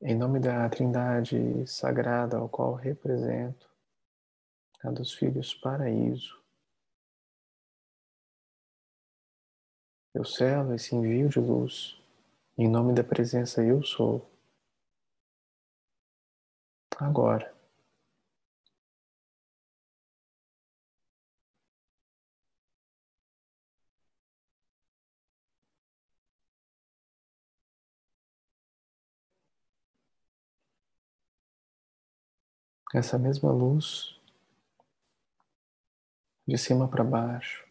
em 0.00 0.16
nome 0.16 0.40
da 0.40 0.68
Trindade 0.68 1.66
Sagrada, 1.66 2.38
ao 2.38 2.48
qual 2.48 2.74
represento, 2.74 3.70
a 4.82 4.90
dos 4.90 5.12
Filhos 5.12 5.54
Paraíso, 5.54 6.40
eu 10.14 10.24
selo 10.24 10.74
esse 10.74 10.94
envio 10.94 11.28
de 11.28 11.38
luz 11.38 12.00
em 12.58 12.68
nome 12.68 12.92
da 12.92 13.04
presença 13.04 13.62
Eu 13.62 13.82
Sou. 13.82 14.28
Agora. 16.98 17.59
Essa 32.92 33.16
mesma 33.18 33.52
luz 33.52 34.18
de 36.46 36.58
cima 36.58 36.88
para 36.88 37.04
baixo 37.04 37.64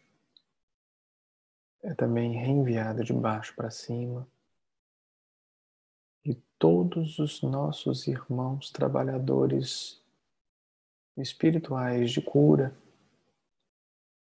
é 1.81 1.93
também 1.93 2.33
reenviada 2.33 3.03
de 3.03 3.11
baixo 3.11 3.53
para 3.55 3.69
cima. 3.69 4.27
E 6.23 6.35
todos 6.57 7.19
os 7.19 7.41
nossos 7.41 8.07
irmãos 8.07 8.69
trabalhadores 8.71 10.01
espirituais 11.17 12.11
de 12.11 12.21
cura 12.21 12.73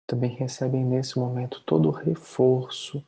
também 0.06 0.30
recebem 0.30 0.84
nesse 0.84 1.18
momento 1.18 1.62
todo 1.64 1.88
o 1.88 1.92
reforço 1.92 3.06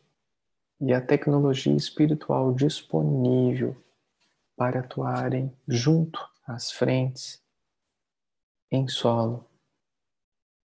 e 0.80 0.92
a 0.92 1.00
tecnologia 1.00 1.74
espiritual 1.74 2.52
disponível 2.52 3.76
para 4.56 4.80
atuarem 4.80 5.52
junto 5.66 6.20
às 6.46 6.70
frentes 6.70 7.41
em 8.72 8.88
solo 8.88 9.44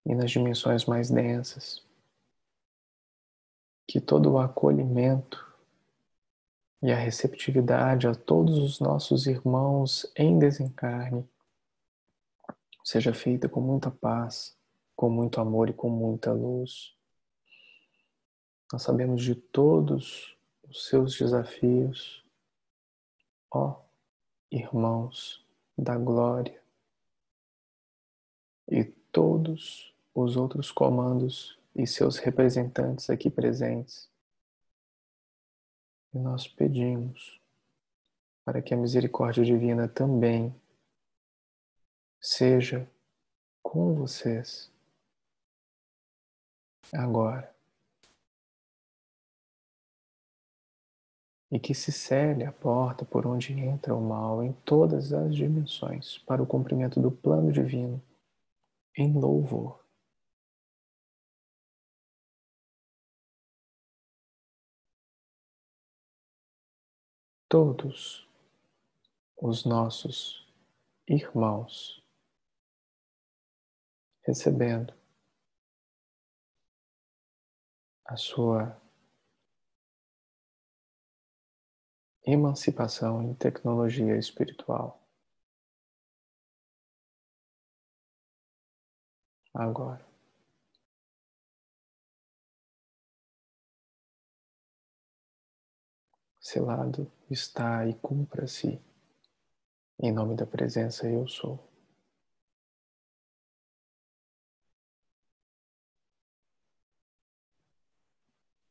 e 0.06 0.14
nas 0.14 0.30
dimensões 0.30 0.84
mais 0.84 1.10
densas. 1.10 1.82
Que 3.88 4.02
todo 4.02 4.34
o 4.34 4.38
acolhimento 4.38 5.42
e 6.84 6.92
a 6.92 6.96
receptividade 6.96 8.06
a 8.06 8.14
todos 8.14 8.58
os 8.58 8.82
nossos 8.82 9.28
irmãos 9.28 10.12
em 10.18 10.38
desencarne 10.38 11.26
seja 12.84 13.14
feita 13.14 13.48
com 13.48 13.62
muita 13.62 13.90
paz, 13.90 14.58
com 14.94 15.10
muito 15.10 15.40
amor 15.40 15.70
e 15.70 15.74
com 15.74 15.90
muita 15.90 16.34
luz. 16.34 16.94
Nós 18.74 18.84
sabemos 18.84 19.24
de 19.24 19.36
todos 19.36 20.38
os 20.68 20.88
seus 20.88 21.18
desafios, 21.18 22.26
ó 23.50 23.82
irmãos 24.52 25.46
da 25.78 25.98
glória 25.98 26.65
e 28.68 28.84
todos 29.12 29.94
os 30.14 30.38
outros 30.38 30.72
comandos 30.72 31.60
e 31.76 31.86
seus 31.86 32.18
representantes 32.18 33.10
aqui 33.10 33.30
presentes. 33.30 34.10
E 36.14 36.20
nós 36.20 36.48
pedimos 36.48 37.42
para 38.46 38.62
que 38.62 38.74
a 38.74 38.78
misericórdia 38.78 39.44
divina 39.44 39.88
também 39.88 40.56
seja 42.22 42.90
com 43.62 43.94
vocês 43.94 44.72
agora. 46.94 47.54
E 51.52 51.60
que 51.60 51.74
se 51.74 51.92
cele 51.92 52.44
a 52.44 52.52
porta 52.52 53.06
por 53.06 53.26
onde 53.28 53.54
entra 53.54 53.96
o 53.96 54.02
mal 54.02 54.44
em 54.44 54.52
todas 54.66 55.14
as 55.14 55.36
dimensões 55.36 56.18
para 56.20 56.42
o 56.42 56.48
cumprimento 56.48 57.00
do 57.00 57.12
plano 57.12 57.52
divino 57.52 58.02
em 58.98 59.14
louvor. 59.14 59.84
Todos 67.48 68.28
os 69.38 69.66
nossos 69.66 70.46
irmãos 71.08 72.04
recebendo 74.24 74.94
a 78.06 78.18
sua 78.18 78.82
emancipação 82.24 83.22
em 83.22 83.36
tecnologia 83.36 84.18
espiritual. 84.18 85.05
Agora. 89.56 90.06
Selado 96.40 97.12
está 97.30 97.88
e 97.88 97.96
cumpra-se 97.96 98.80
em 100.00 100.12
nome 100.12 100.36
da 100.36 100.46
presença 100.46 101.08
eu 101.10 101.28
sou. 101.28 101.60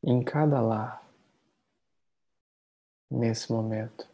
Em 0.03 0.23
cada 0.23 0.61
lar, 0.61 1.03
nesse 3.11 3.51
momento, 3.51 4.14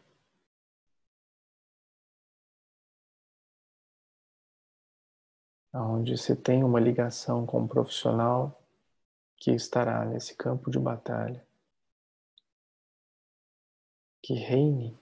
onde 5.73 6.19
se 6.19 6.35
tem 6.35 6.65
uma 6.65 6.81
ligação 6.81 7.47
com 7.47 7.61
um 7.61 7.69
profissional 7.69 8.61
que 9.37 9.53
estará 9.53 10.05
nesse 10.05 10.35
campo 10.35 10.71
de 10.71 10.79
batalha. 10.79 11.47
Que 14.23 14.35
reine 14.35 14.99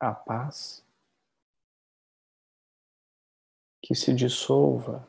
a 0.00 0.12
paz, 0.12 0.84
que 3.80 3.94
se 3.94 4.12
dissolva 4.12 5.08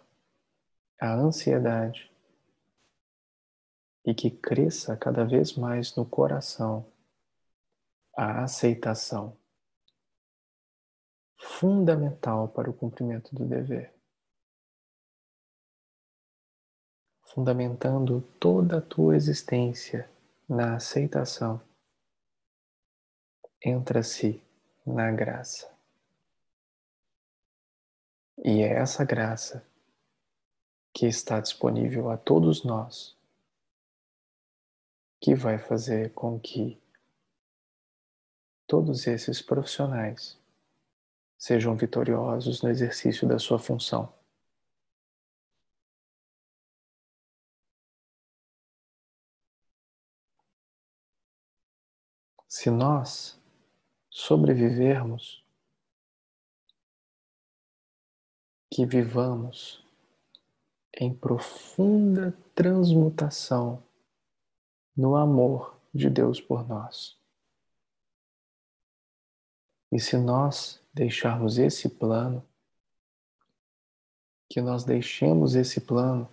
a 1.00 1.14
ansiedade. 1.14 2.12
E 4.06 4.14
que 4.14 4.32
cresça 4.32 4.96
cada 4.96 5.26
vez 5.26 5.54
mais 5.58 5.94
no 5.98 6.06
coração 6.06 6.86
a 8.16 8.44
aceitação, 8.44 9.38
fundamental 11.38 12.48
para 12.48 12.70
o 12.70 12.74
cumprimento 12.74 13.36
do 13.36 13.46
dever. 13.46 13.97
Fundamentando 17.34 18.22
toda 18.40 18.78
a 18.78 18.82
tua 18.82 19.16
existência 19.16 20.10
na 20.48 20.76
aceitação, 20.76 21.62
entra-se 23.64 24.42
na 24.86 25.12
graça. 25.12 25.70
E 28.44 28.62
é 28.62 28.74
essa 28.74 29.04
graça 29.04 29.66
que 30.94 31.06
está 31.06 31.40
disponível 31.40 32.10
a 32.10 32.18
todos 32.18 32.64
nós 32.64 33.16
que 35.20 35.36
vai 35.36 35.58
fazer 35.58 36.14
com 36.14 36.40
que 36.40 36.82
todos 38.66 39.06
esses 39.06 39.42
profissionais 39.42 40.40
sejam 41.38 41.76
vitoriosos 41.76 42.62
no 42.62 42.70
exercício 42.70 43.28
da 43.28 43.38
sua 43.38 43.60
função. 43.60 44.17
Se 52.48 52.70
nós 52.70 53.38
sobrevivermos, 54.10 55.44
que 58.72 58.86
vivamos 58.86 59.84
em 60.94 61.14
profunda 61.14 62.32
transmutação 62.54 63.84
no 64.96 65.16
amor 65.16 65.80
de 65.94 66.10
Deus 66.10 66.40
por 66.40 66.68
nós. 66.68 67.18
E 69.92 70.00
se 70.00 70.18
nós 70.18 70.80
deixarmos 70.94 71.58
esse 71.58 71.90
plano, 71.90 72.48
que 74.50 74.62
nós 74.62 74.84
deixemos 74.84 75.56
esse 75.56 75.82
plano 75.82 76.30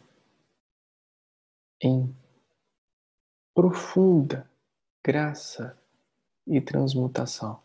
em 1.80 2.14
profunda 3.54 4.50
graça 5.02 5.78
e 6.46 6.60
transmutação 6.60 7.62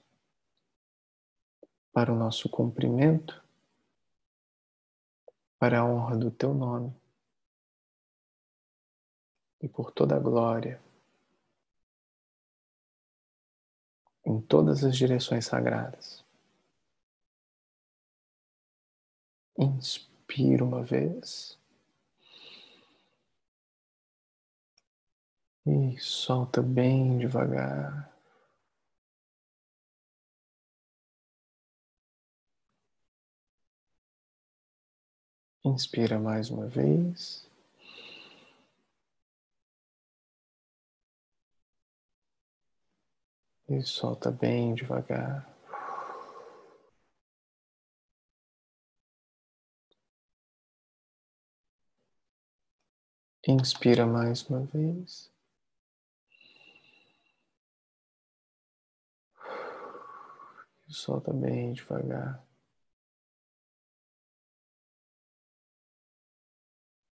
para 1.92 2.12
o 2.12 2.16
nosso 2.16 2.50
cumprimento, 2.50 3.44
para 5.58 5.80
a 5.80 5.86
honra 5.86 6.18
do 6.18 6.32
teu 6.32 6.54
nome 6.54 6.96
e 9.62 9.68
por 9.68 9.92
toda 9.92 10.16
a 10.16 10.20
glória 10.20 10.82
em 14.30 14.40
todas 14.42 14.84
as 14.84 14.96
direções 14.96 15.46
sagradas. 15.46 16.24
Inspira 19.58 20.64
uma 20.64 20.84
vez. 20.84 21.58
E 25.66 25.98
solta 26.00 26.62
bem 26.62 27.18
devagar. 27.18 28.19
Inspira 35.70 36.18
mais 36.18 36.50
uma 36.50 36.66
vez. 36.66 37.48
E 43.70 43.84
solta 43.84 44.32
bem 44.32 44.74
devagar. 44.74 45.48
Inspira 53.48 54.08
mais 54.08 54.42
uma 54.50 54.62
vez. 54.62 55.32
E 60.88 60.94
solta 60.94 61.32
bem 61.32 61.74
devagar. 61.74 62.49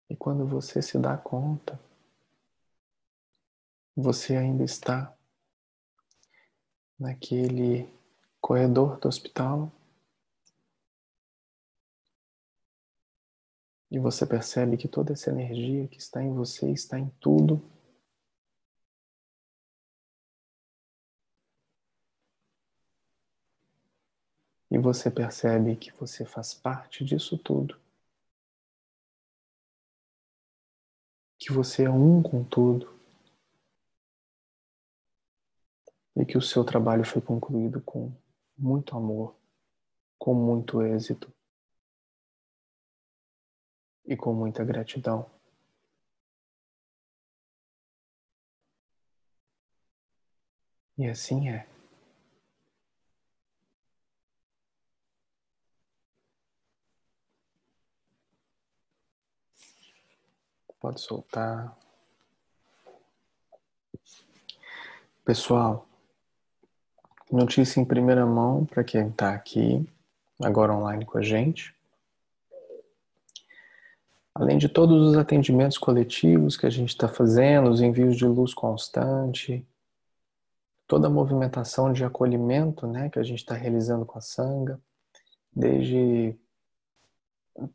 E 0.10 0.16
quando 0.16 0.46
você 0.46 0.82
se 0.82 0.98
dá 1.00 1.18
conta, 1.18 1.80
você 3.96 4.36
ainda 4.36 4.64
está 4.64 5.16
naquele 7.00 7.90
corredor 8.40 9.00
do 9.00 9.08
hospital 9.08 9.72
e 13.90 13.98
você 13.98 14.26
percebe 14.26 14.78
que 14.78 14.88
toda 14.88 15.14
essa 15.14 15.30
energia 15.30 15.88
que 15.88 15.98
está 15.98 16.22
em 16.22 16.34
você 16.34 16.70
está 16.72 17.00
em 17.00 17.10
tudo. 17.20 17.62
E 24.70 24.78
você 24.78 25.10
percebe 25.10 25.78
que 25.78 25.92
você 25.94 26.26
faz 26.26 26.54
parte 26.54 27.06
disso 27.06 27.38
tudo. 27.38 27.80
Que 31.46 31.54
você 31.54 31.84
é 31.84 31.90
um 31.92 32.24
com 32.24 32.44
tudo. 32.44 32.96
e 36.16 36.26
que 36.26 36.38
o 36.38 36.42
seu 36.42 36.64
trabalho 36.64 37.04
foi 37.04 37.22
concluído 37.22 37.82
com 37.82 38.12
muito 38.58 38.96
amor, 38.96 39.36
com 40.18 40.34
muito 40.34 40.82
êxito 40.82 41.32
e 44.06 44.16
com 44.16 44.34
muita 44.34 44.64
gratidão. 44.64 45.30
E 50.98 51.08
assim 51.08 51.50
é. 51.50 51.75
Pode 60.86 61.02
soltar. 61.02 61.76
Pessoal, 65.26 65.88
Notícia 67.32 67.80
em 67.82 67.86
primeira 67.86 68.24
mão 68.24 68.66
para 68.66 68.84
quem 68.84 69.08
está 69.08 69.34
aqui, 69.34 69.84
agora 70.40 70.76
online 70.76 71.04
com 71.04 71.18
a 71.18 71.24
gente. 71.24 71.76
Além 74.36 74.60
de 74.60 74.70
todos 74.70 75.10
os 75.10 75.18
atendimentos 75.18 75.80
coletivos 75.80 76.56
que 76.56 76.68
a 76.68 76.70
gente 76.70 76.90
está 76.90 77.08
fazendo, 77.08 77.72
os 77.72 77.82
envios 77.82 78.16
de 78.16 78.28
luz 78.28 78.54
constante, 78.54 79.68
toda 80.86 81.08
a 81.08 81.10
movimentação 81.10 81.92
de 81.92 82.06
acolhimento 82.06 82.86
né, 82.86 83.10
que 83.10 83.18
a 83.18 83.24
gente 83.24 83.40
está 83.40 83.56
realizando 83.56 84.06
com 84.06 84.20
a 84.20 84.22
Sanga, 84.22 84.80
desde 85.52 86.38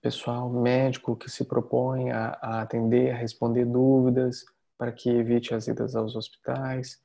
pessoal 0.01 0.51
médico 0.51 1.17
que 1.17 1.31
se 1.31 1.45
propõe 1.45 2.11
a, 2.11 2.39
a 2.41 2.63
atender, 2.63 3.13
a 3.13 3.17
responder 3.17 3.65
dúvidas 3.65 4.45
para 4.77 4.93
que 4.93 5.11
evite 5.11 5.55
as 5.55 5.67
idas 5.67 5.97
aos 5.97 6.17
hospitais, 6.17 7.03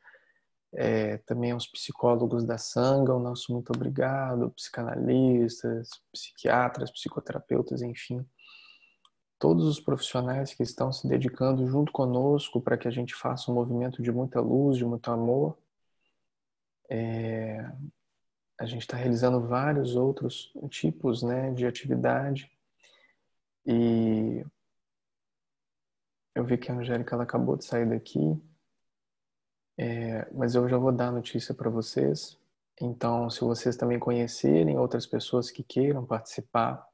é, 0.74 1.18
também 1.20 1.52
aos 1.52 1.68
psicólogos 1.68 2.44
da 2.44 2.58
Sanga, 2.58 3.14
o 3.14 3.20
nosso 3.20 3.54
muito 3.54 3.72
obrigado, 3.74 4.52
psicanalistas, 4.52 5.90
psiquiatras, 6.12 6.92
psicoterapeutas, 6.92 7.82
enfim, 7.82 8.26
todos 9.40 9.66
os 9.66 9.80
profissionais 9.80 10.54
que 10.54 10.64
estão 10.64 10.92
se 10.92 11.08
dedicando 11.08 11.66
junto 11.68 11.92
conosco 11.92 12.62
para 12.62 12.78
que 12.78 12.88
a 12.88 12.92
gente 12.92 13.16
faça 13.16 13.52
um 13.52 13.56
movimento 13.56 14.02
de 14.02 14.12
muita 14.12 14.42
luz, 14.42 14.78
de 14.78 14.86
muito 14.86 15.10
amor. 15.10 15.58
É, 16.90 17.72
a 18.60 18.66
gente 18.66 18.82
está 18.82 18.98
realizando 18.98 19.48
vários 19.48 19.96
outros 19.96 20.52
tipos 20.70 21.24
né, 21.24 21.52
de 21.52 21.66
atividade 21.66 22.55
e 23.66 24.46
eu 26.34 26.44
vi 26.44 26.58
que 26.58 26.72
a 26.72 26.76
Angélica 26.76 27.16
ela 27.16 27.24
acabou 27.24 27.56
de 27.56 27.66
sair 27.66 27.88
daqui 27.88 28.42
é, 29.78 30.28
mas 30.32 30.56
eu 30.56 30.68
já 30.70 30.78
vou 30.78 30.92
dar 30.92 31.10
a 31.10 31.12
notícia 31.12 31.54
para 31.54 31.70
vocês. 31.70 32.38
Então, 32.82 33.30
se 33.30 33.42
vocês 33.42 33.76
também 33.76 34.00
conhecerem 34.00 34.78
outras 34.78 35.06
pessoas 35.06 35.52
que 35.52 35.64
queiram 35.64 36.06
participar, 36.06 36.86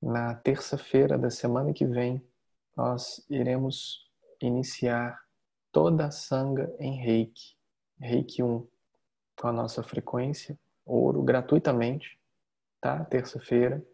na 0.00 0.34
terça-feira 0.34 1.16
da 1.16 1.30
semana 1.30 1.72
que 1.72 1.86
vem, 1.86 2.22
nós 2.76 3.24
iremos 3.30 4.10
iniciar 4.40 5.18
toda 5.72 6.06
a 6.06 6.10
sanga 6.10 6.74
em 6.78 6.96
Reiki, 6.96 7.56
Reiki 7.98 8.42
1, 8.42 8.66
com 9.38 9.48
a 9.48 9.52
nossa 9.52 9.82
frequência 9.82 10.58
ouro 10.84 11.22
gratuitamente, 11.22 12.18
tá? 12.80 13.04
Terça-feira, 13.06 13.84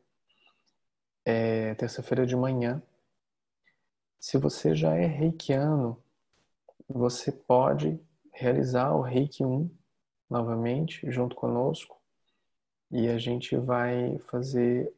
é, 1.24 1.74
terça-feira 1.74 2.26
de 2.26 2.36
manhã. 2.36 2.82
Se 4.18 4.38
você 4.38 4.74
já 4.74 4.94
é 4.94 5.06
reikiano, 5.06 6.02
você 6.88 7.32
pode 7.32 8.00
realizar 8.32 8.94
o 8.94 9.02
Reiki 9.02 9.44
1 9.44 9.70
novamente 10.28 11.10
junto 11.10 11.36
conosco 11.36 12.00
e 12.90 13.08
a 13.08 13.18
gente 13.18 13.56
vai 13.56 14.18
fazer 14.30 14.92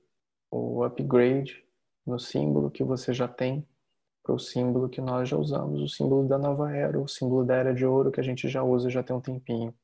o 0.51 0.85
upgrade 0.85 1.65
no 2.07 2.19
símbolo 2.19 2.71
que 2.71 2.85
você 2.85 3.13
já 3.13 3.27
tem 3.27 3.67
para 4.23 4.35
o 4.35 4.39
símbolo 4.39 4.89
que 4.89 5.01
nós 5.01 5.29
já 5.29 5.37
usamos, 5.37 5.81
o 5.83 5.89
símbolo 5.89 6.27
da 6.27 6.39
nova 6.39 6.75
era, 6.75 6.99
o 6.99 7.07
símbolo 7.07 7.45
da 7.45 7.57
era 7.57 7.75
de 7.75 7.85
ouro 7.85 8.11
que 8.11 8.21
a 8.21 8.23
gente 8.23 8.49
já 8.49 8.63
usa 8.63 8.89
já 8.89 9.03
tem 9.03 9.15
um 9.15 9.21
tempinho. 9.21 9.75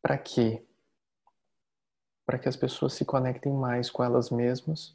Para 0.00 0.16
quê? 0.18 0.65
Para 2.26 2.38
que 2.38 2.48
as 2.48 2.56
pessoas 2.56 2.94
se 2.94 3.04
conectem 3.04 3.52
mais 3.52 3.88
com 3.88 4.02
elas 4.02 4.28
mesmas 4.30 4.94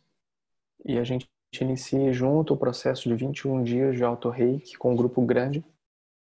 e 0.85 0.99
a 0.99 1.03
gente 1.03 1.29
inicie 1.59 2.13
junto 2.13 2.53
o 2.53 2.57
processo 2.57 3.07
de 3.07 3.15
21 3.15 3.63
dias 3.63 3.95
de 3.95 4.03
auto 4.03 4.29
reiki 4.29 4.77
com 4.77 4.91
um 4.91 4.95
grupo 4.95 5.21
grande 5.25 5.65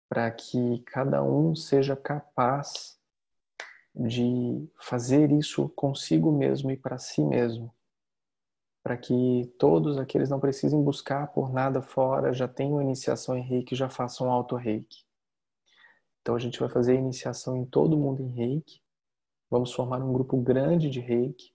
para 0.07 0.29
que 0.31 0.79
cada 0.85 1.23
um 1.23 1.55
seja 1.55 1.95
capaz 1.95 2.99
de 3.93 4.69
fazer 4.79 5.31
isso 5.31 5.67
consigo 5.69 6.31
mesmo 6.31 6.71
e 6.71 6.77
para 6.77 6.97
si 6.97 7.23
mesmo 7.23 7.73
para 8.83 8.97
que 8.97 9.53
todos 9.59 9.97
aqueles 9.97 10.29
não 10.29 10.39
precisem 10.39 10.81
buscar 10.83 11.27
por 11.27 11.51
nada 11.51 11.81
fora, 11.81 12.33
já 12.33 12.47
tenham 12.47 12.81
iniciação 12.81 13.37
em 13.37 13.41
reiki, 13.41 13.75
já 13.75 13.89
façam 13.89 14.31
auto 14.31 14.55
reiki. 14.55 15.05
Então 16.21 16.35
a 16.35 16.39
gente 16.39 16.59
vai 16.59 16.69
fazer 16.69 16.93
a 16.93 16.99
iniciação 16.99 17.55
em 17.55 17.65
todo 17.65 17.97
mundo 17.97 18.21
em 18.23 18.29
reiki. 18.29 18.81
Vamos 19.51 19.73
formar 19.73 20.01
um 20.01 20.13
grupo 20.13 20.37
grande 20.37 20.89
de 20.89 21.01
reiki 21.01 21.53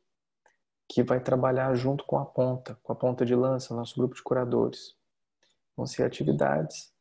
que 0.87 1.03
vai 1.03 1.19
trabalhar 1.19 1.75
junto 1.75 2.05
com 2.05 2.19
a 2.19 2.27
ponta, 2.27 2.79
com 2.83 2.93
a 2.93 2.95
ponta 2.95 3.25
de 3.25 3.35
lança, 3.35 3.75
nosso 3.75 3.97
grupo 3.97 4.15
de 4.15 4.23
curadores. 4.23 4.95
Vão 5.75 5.87
ser 5.87 6.03
atividades, 6.03 6.93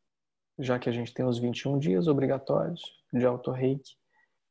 já 0.58 0.80
que 0.80 0.88
a 0.88 0.94
gente 0.94 1.14
tem 1.14 1.26
os 1.26 1.38
21 1.38 1.80
dias 1.80 2.08
obrigatórios 2.08 2.82
de 3.12 3.26
auto 3.26 3.52
reiki. 3.52 3.98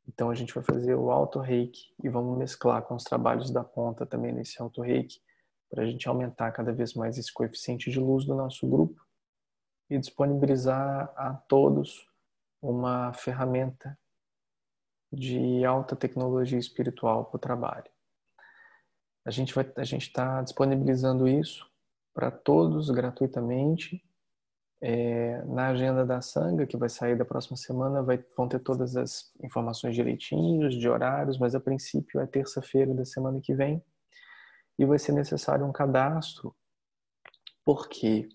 Então 0.07 0.29
a 0.29 0.35
gente 0.35 0.53
vai 0.53 0.63
fazer 0.63 0.93
o 0.93 1.09
auto 1.09 1.39
reiki 1.39 1.91
e 2.03 2.09
vamos 2.09 2.37
mesclar 2.37 2.83
com 2.83 2.93
os 2.93 3.03
trabalhos 3.03 3.49
da 3.49 3.63
ponta 3.63 4.05
também 4.05 4.31
nesse 4.31 4.61
auto 4.61 4.83
reiki 4.83 5.19
para 5.67 5.81
a 5.81 5.85
gente 5.87 6.07
aumentar 6.07 6.51
cada 6.51 6.71
vez 6.71 6.93
mais 6.93 7.17
esse 7.17 7.33
coeficiente 7.33 7.89
de 7.89 7.99
luz 7.99 8.23
do 8.23 8.35
nosso 8.35 8.67
grupo 8.69 9.03
e 9.89 9.97
disponibilizar 9.97 11.11
a 11.17 11.33
todos 11.33 12.07
uma 12.61 13.11
ferramenta 13.13 13.97
de 15.11 15.63
alta 15.65 15.95
tecnologia 15.95 16.59
espiritual 16.59 17.25
para 17.25 17.37
o 17.37 17.39
trabalho. 17.39 17.89
A 19.25 19.31
gente 19.31 19.53
vai, 19.53 19.69
a 19.77 19.83
gente 19.83 20.07
está 20.07 20.41
disponibilizando 20.41 21.27
isso 21.27 21.67
para 22.13 22.29
todos 22.29 22.89
gratuitamente. 22.89 24.03
É, 24.81 25.43
na 25.45 25.69
agenda 25.69 26.05
da 26.05 26.21
Sanga, 26.21 26.67
que 26.67 26.77
vai 26.77 26.89
sair 26.89 27.17
da 27.17 27.25
próxima 27.25 27.57
semana, 27.57 28.03
vai, 28.03 28.23
vão 28.37 28.47
ter 28.47 28.59
todas 28.59 28.95
as 28.95 29.31
informações 29.43 29.95
direitinhos, 29.95 30.75
de 30.75 30.87
horários, 30.87 31.39
mas 31.39 31.55
a 31.55 31.59
princípio 31.59 32.19
é 32.19 32.27
terça-feira 32.27 32.93
da 32.93 33.03
semana 33.03 33.39
que 33.41 33.55
vem 33.55 33.83
e 34.77 34.85
vai 34.85 34.99
ser 34.99 35.13
necessário 35.13 35.65
um 35.65 35.71
cadastro. 35.71 36.55
Por 37.63 37.87
quê? 37.89 38.29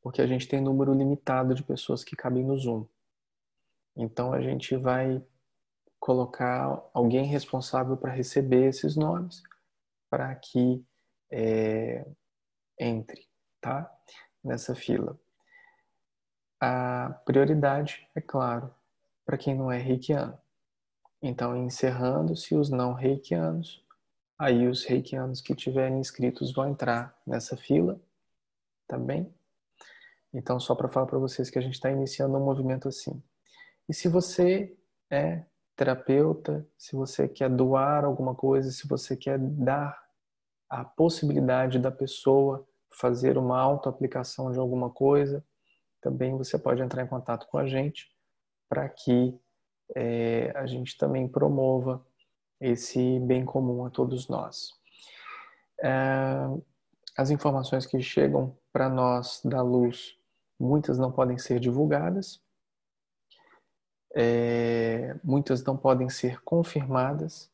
Porque 0.00 0.22
a 0.22 0.26
gente 0.26 0.48
tem 0.48 0.60
número 0.60 0.94
limitado 0.94 1.54
de 1.54 1.62
pessoas 1.62 2.02
que 2.02 2.16
cabem 2.16 2.44
no 2.44 2.56
Zoom. 2.56 2.86
Então 3.96 4.32
a 4.32 4.40
gente 4.40 4.76
vai 4.76 5.22
colocar 6.00 6.82
alguém 6.92 7.26
responsável 7.26 7.96
para 7.96 8.12
receber 8.12 8.68
esses 8.68 8.96
nomes 8.96 9.42
para 10.08 10.34
que 10.34 10.84
é, 11.30 12.04
entre, 12.78 13.28
tá? 13.60 13.88
Nessa 14.42 14.74
fila. 14.74 15.20
A 16.58 17.10
prioridade, 17.24 18.08
é 18.14 18.20
claro, 18.20 18.74
para 19.24 19.38
quem 19.38 19.54
não 19.54 19.70
é 19.70 19.78
reikiano. 19.78 20.36
Então, 21.22 21.56
encerrando-se 21.56 22.56
os 22.56 22.70
não 22.70 22.94
reikianos, 22.94 23.84
Aí 24.40 24.66
os 24.66 24.86
reikianos 24.86 25.42
que 25.42 25.54
tiverem 25.54 26.00
inscritos 26.00 26.50
vão 26.50 26.70
entrar 26.70 27.14
nessa 27.26 27.58
fila, 27.58 28.00
tá 28.88 28.96
bem? 28.96 29.30
Então, 30.32 30.58
só 30.58 30.74
para 30.74 30.88
falar 30.88 31.04
para 31.04 31.18
vocês 31.18 31.50
que 31.50 31.58
a 31.58 31.60
gente 31.60 31.74
está 31.74 31.90
iniciando 31.90 32.38
um 32.38 32.44
movimento 32.46 32.88
assim. 32.88 33.22
E 33.86 33.92
se 33.92 34.08
você 34.08 34.74
é 35.10 35.44
terapeuta, 35.80 36.68
se 36.76 36.94
você 36.94 37.26
quer 37.26 37.48
doar 37.48 38.04
alguma 38.04 38.34
coisa, 38.34 38.70
se 38.70 38.86
você 38.86 39.16
quer 39.16 39.38
dar 39.38 39.98
a 40.68 40.84
possibilidade 40.84 41.78
da 41.78 41.90
pessoa 41.90 42.68
fazer 42.92 43.38
uma 43.38 43.58
autoaplicação 43.58 44.52
de 44.52 44.58
alguma 44.58 44.90
coisa, 44.90 45.42
também 45.98 46.36
você 46.36 46.58
pode 46.58 46.82
entrar 46.82 47.02
em 47.02 47.06
contato 47.06 47.46
com 47.46 47.56
a 47.56 47.66
gente 47.66 48.14
para 48.68 48.86
que 48.90 49.34
é, 49.96 50.52
a 50.54 50.66
gente 50.66 50.98
também 50.98 51.26
promova 51.26 52.04
esse 52.60 53.18
bem 53.20 53.42
comum 53.42 53.86
a 53.86 53.88
todos 53.88 54.28
nós. 54.28 54.74
É, 55.82 56.44
as 57.16 57.30
informações 57.30 57.86
que 57.86 58.02
chegam 58.02 58.54
para 58.70 58.90
nós 58.90 59.40
da 59.46 59.62
luz, 59.62 60.14
muitas 60.58 60.98
não 60.98 61.10
podem 61.10 61.38
ser 61.38 61.58
divulgadas, 61.58 62.38
é, 64.14 65.16
muitas 65.22 65.62
não 65.64 65.76
podem 65.76 66.08
ser 66.08 66.42
confirmadas, 66.42 67.50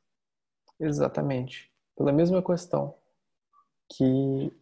exatamente 0.78 1.70
pela 1.96 2.12
mesma 2.12 2.42
questão 2.42 2.94
que 3.88 4.52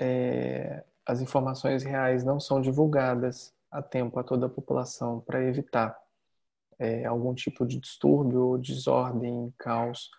é, 0.00 0.84
as 1.04 1.20
informações 1.20 1.82
reais 1.82 2.24
não 2.24 2.38
são 2.38 2.60
divulgadas 2.60 3.52
a 3.70 3.82
tempo 3.82 4.18
a 4.18 4.24
toda 4.24 4.46
a 4.46 4.50
população 4.50 5.20
para 5.20 5.42
evitar 5.42 5.98
é, 6.78 7.04
algum 7.04 7.34
tipo 7.34 7.66
de 7.66 7.80
distúrbio, 7.80 8.58
desordem, 8.58 9.52
caos. 9.58 10.10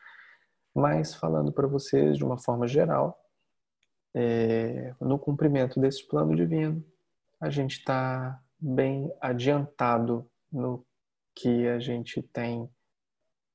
Mas 0.74 1.16
falando 1.16 1.52
para 1.54 1.68
vocês 1.68 2.18
de 2.18 2.24
uma 2.26 2.38
forma 2.38 2.68
geral, 2.68 3.18
é, 4.14 4.94
no 5.00 5.18
cumprimento 5.18 5.80
desse 5.80 6.06
plano 6.08 6.36
divino, 6.36 6.84
a 7.40 7.50
gente 7.50 7.80
está 7.80 8.42
bem 8.60 9.14
adiantado 9.22 10.30
no 10.52 10.86
que 11.36 11.68
a 11.68 11.80
gente 11.80 12.22
tem 12.22 12.70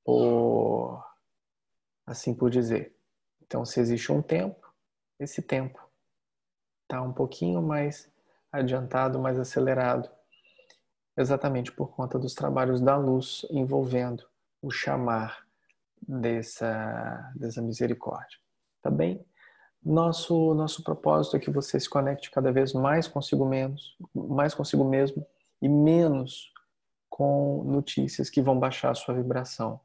por, 0.03 1.03
assim 2.05 2.33
por 2.33 2.49
dizer. 2.49 2.95
Então, 3.41 3.65
se 3.65 3.79
existe 3.79 4.11
um 4.11 4.21
tempo, 4.21 4.73
esse 5.19 5.41
tempo 5.41 5.81
está 6.83 7.01
um 7.01 7.11
pouquinho 7.11 7.61
mais 7.61 8.11
adiantado, 8.51 9.19
mais 9.19 9.39
acelerado 9.39 10.09
exatamente 11.17 11.71
por 11.71 11.93
conta 11.95 12.17
dos 12.17 12.33
trabalhos 12.33 12.81
da 12.81 12.97
luz 12.97 13.45
envolvendo 13.49 14.23
o 14.61 14.69
chamar 14.69 15.45
dessa, 16.01 17.31
dessa 17.35 17.61
misericórdia. 17.61 18.37
Tá 18.81 18.89
bem? 18.89 19.25
Nosso, 19.83 20.53
nosso 20.53 20.83
propósito 20.83 21.35
é 21.35 21.39
que 21.39 21.49
você 21.49 21.79
se 21.79 21.89
conecte 21.89 22.29
cada 22.29 22.51
vez 22.51 22.73
mais 22.73 23.07
consigo 23.07 23.45
menos, 23.45 23.97
mais 24.13 24.53
consigo 24.53 24.83
mesmo 24.83 25.25
e 25.61 25.67
menos 25.67 26.51
com 27.11 27.61
notícias 27.65 28.29
que 28.29 28.41
vão 28.41 28.57
baixar 28.57 28.91
a 28.91 28.95
sua 28.95 29.13
vibração. 29.13 29.81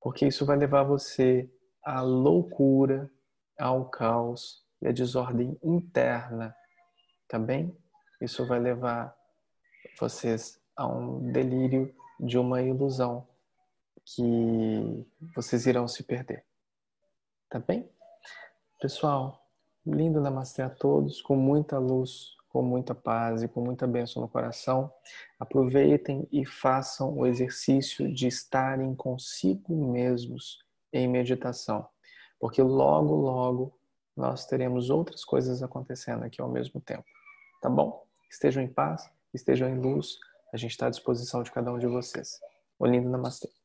Porque 0.00 0.26
isso 0.26 0.44
vai 0.44 0.56
levar 0.56 0.84
você 0.84 1.50
à 1.82 2.02
loucura, 2.02 3.10
ao 3.58 3.86
caos 3.86 4.62
e 4.80 4.86
à 4.86 4.92
desordem 4.92 5.58
interna. 5.62 6.54
Tá 7.26 7.38
bem? 7.38 7.74
Isso 8.20 8.46
vai 8.46 8.60
levar 8.60 9.16
vocês 9.98 10.60
a 10.76 10.86
um 10.86 11.32
delírio 11.32 11.92
de 12.20 12.38
uma 12.38 12.60
ilusão 12.60 13.26
que 14.04 15.06
vocês 15.34 15.66
irão 15.66 15.88
se 15.88 16.02
perder. 16.02 16.44
Tá 17.48 17.58
bem? 17.58 17.88
Pessoal, 18.78 19.48
lindo 19.86 20.20
namastê 20.20 20.60
a 20.60 20.68
todos, 20.68 21.22
com 21.22 21.34
muita 21.34 21.78
luz, 21.78 22.36
com 22.52 22.62
muita 22.62 22.94
paz 22.94 23.42
e 23.42 23.48
com 23.48 23.60
muita 23.60 23.86
bênção 23.86 24.20
no 24.20 24.28
coração. 24.28 24.92
Aproveitem 25.38 26.28
e 26.30 26.44
façam 26.44 27.16
o 27.16 27.26
exercício 27.26 28.12
de 28.12 28.26
estarem 28.26 28.94
consigo 28.94 29.74
mesmos 29.92 30.58
em 30.92 31.08
meditação, 31.08 31.88
porque 32.38 32.62
logo, 32.62 33.14
logo 33.14 33.78
nós 34.14 34.46
teremos 34.46 34.90
outras 34.90 35.24
coisas 35.24 35.62
acontecendo 35.62 36.24
aqui 36.24 36.40
ao 36.40 36.50
mesmo 36.50 36.80
tempo. 36.80 37.04
Tá 37.62 37.70
bom? 37.70 38.04
Estejam 38.30 38.62
em 38.62 38.68
paz 38.68 39.10
estejam 39.34 39.68
em 39.68 39.78
luz. 39.78 40.18
A 40.52 40.56
gente 40.56 40.72
está 40.72 40.86
à 40.86 40.90
disposição 40.90 41.42
de 41.42 41.50
cada 41.50 41.72
um 41.72 41.78
de 41.78 41.86
vocês. 41.86 42.38
O 42.78 42.86
lindo 42.86 43.08
Namastê. 43.08 43.61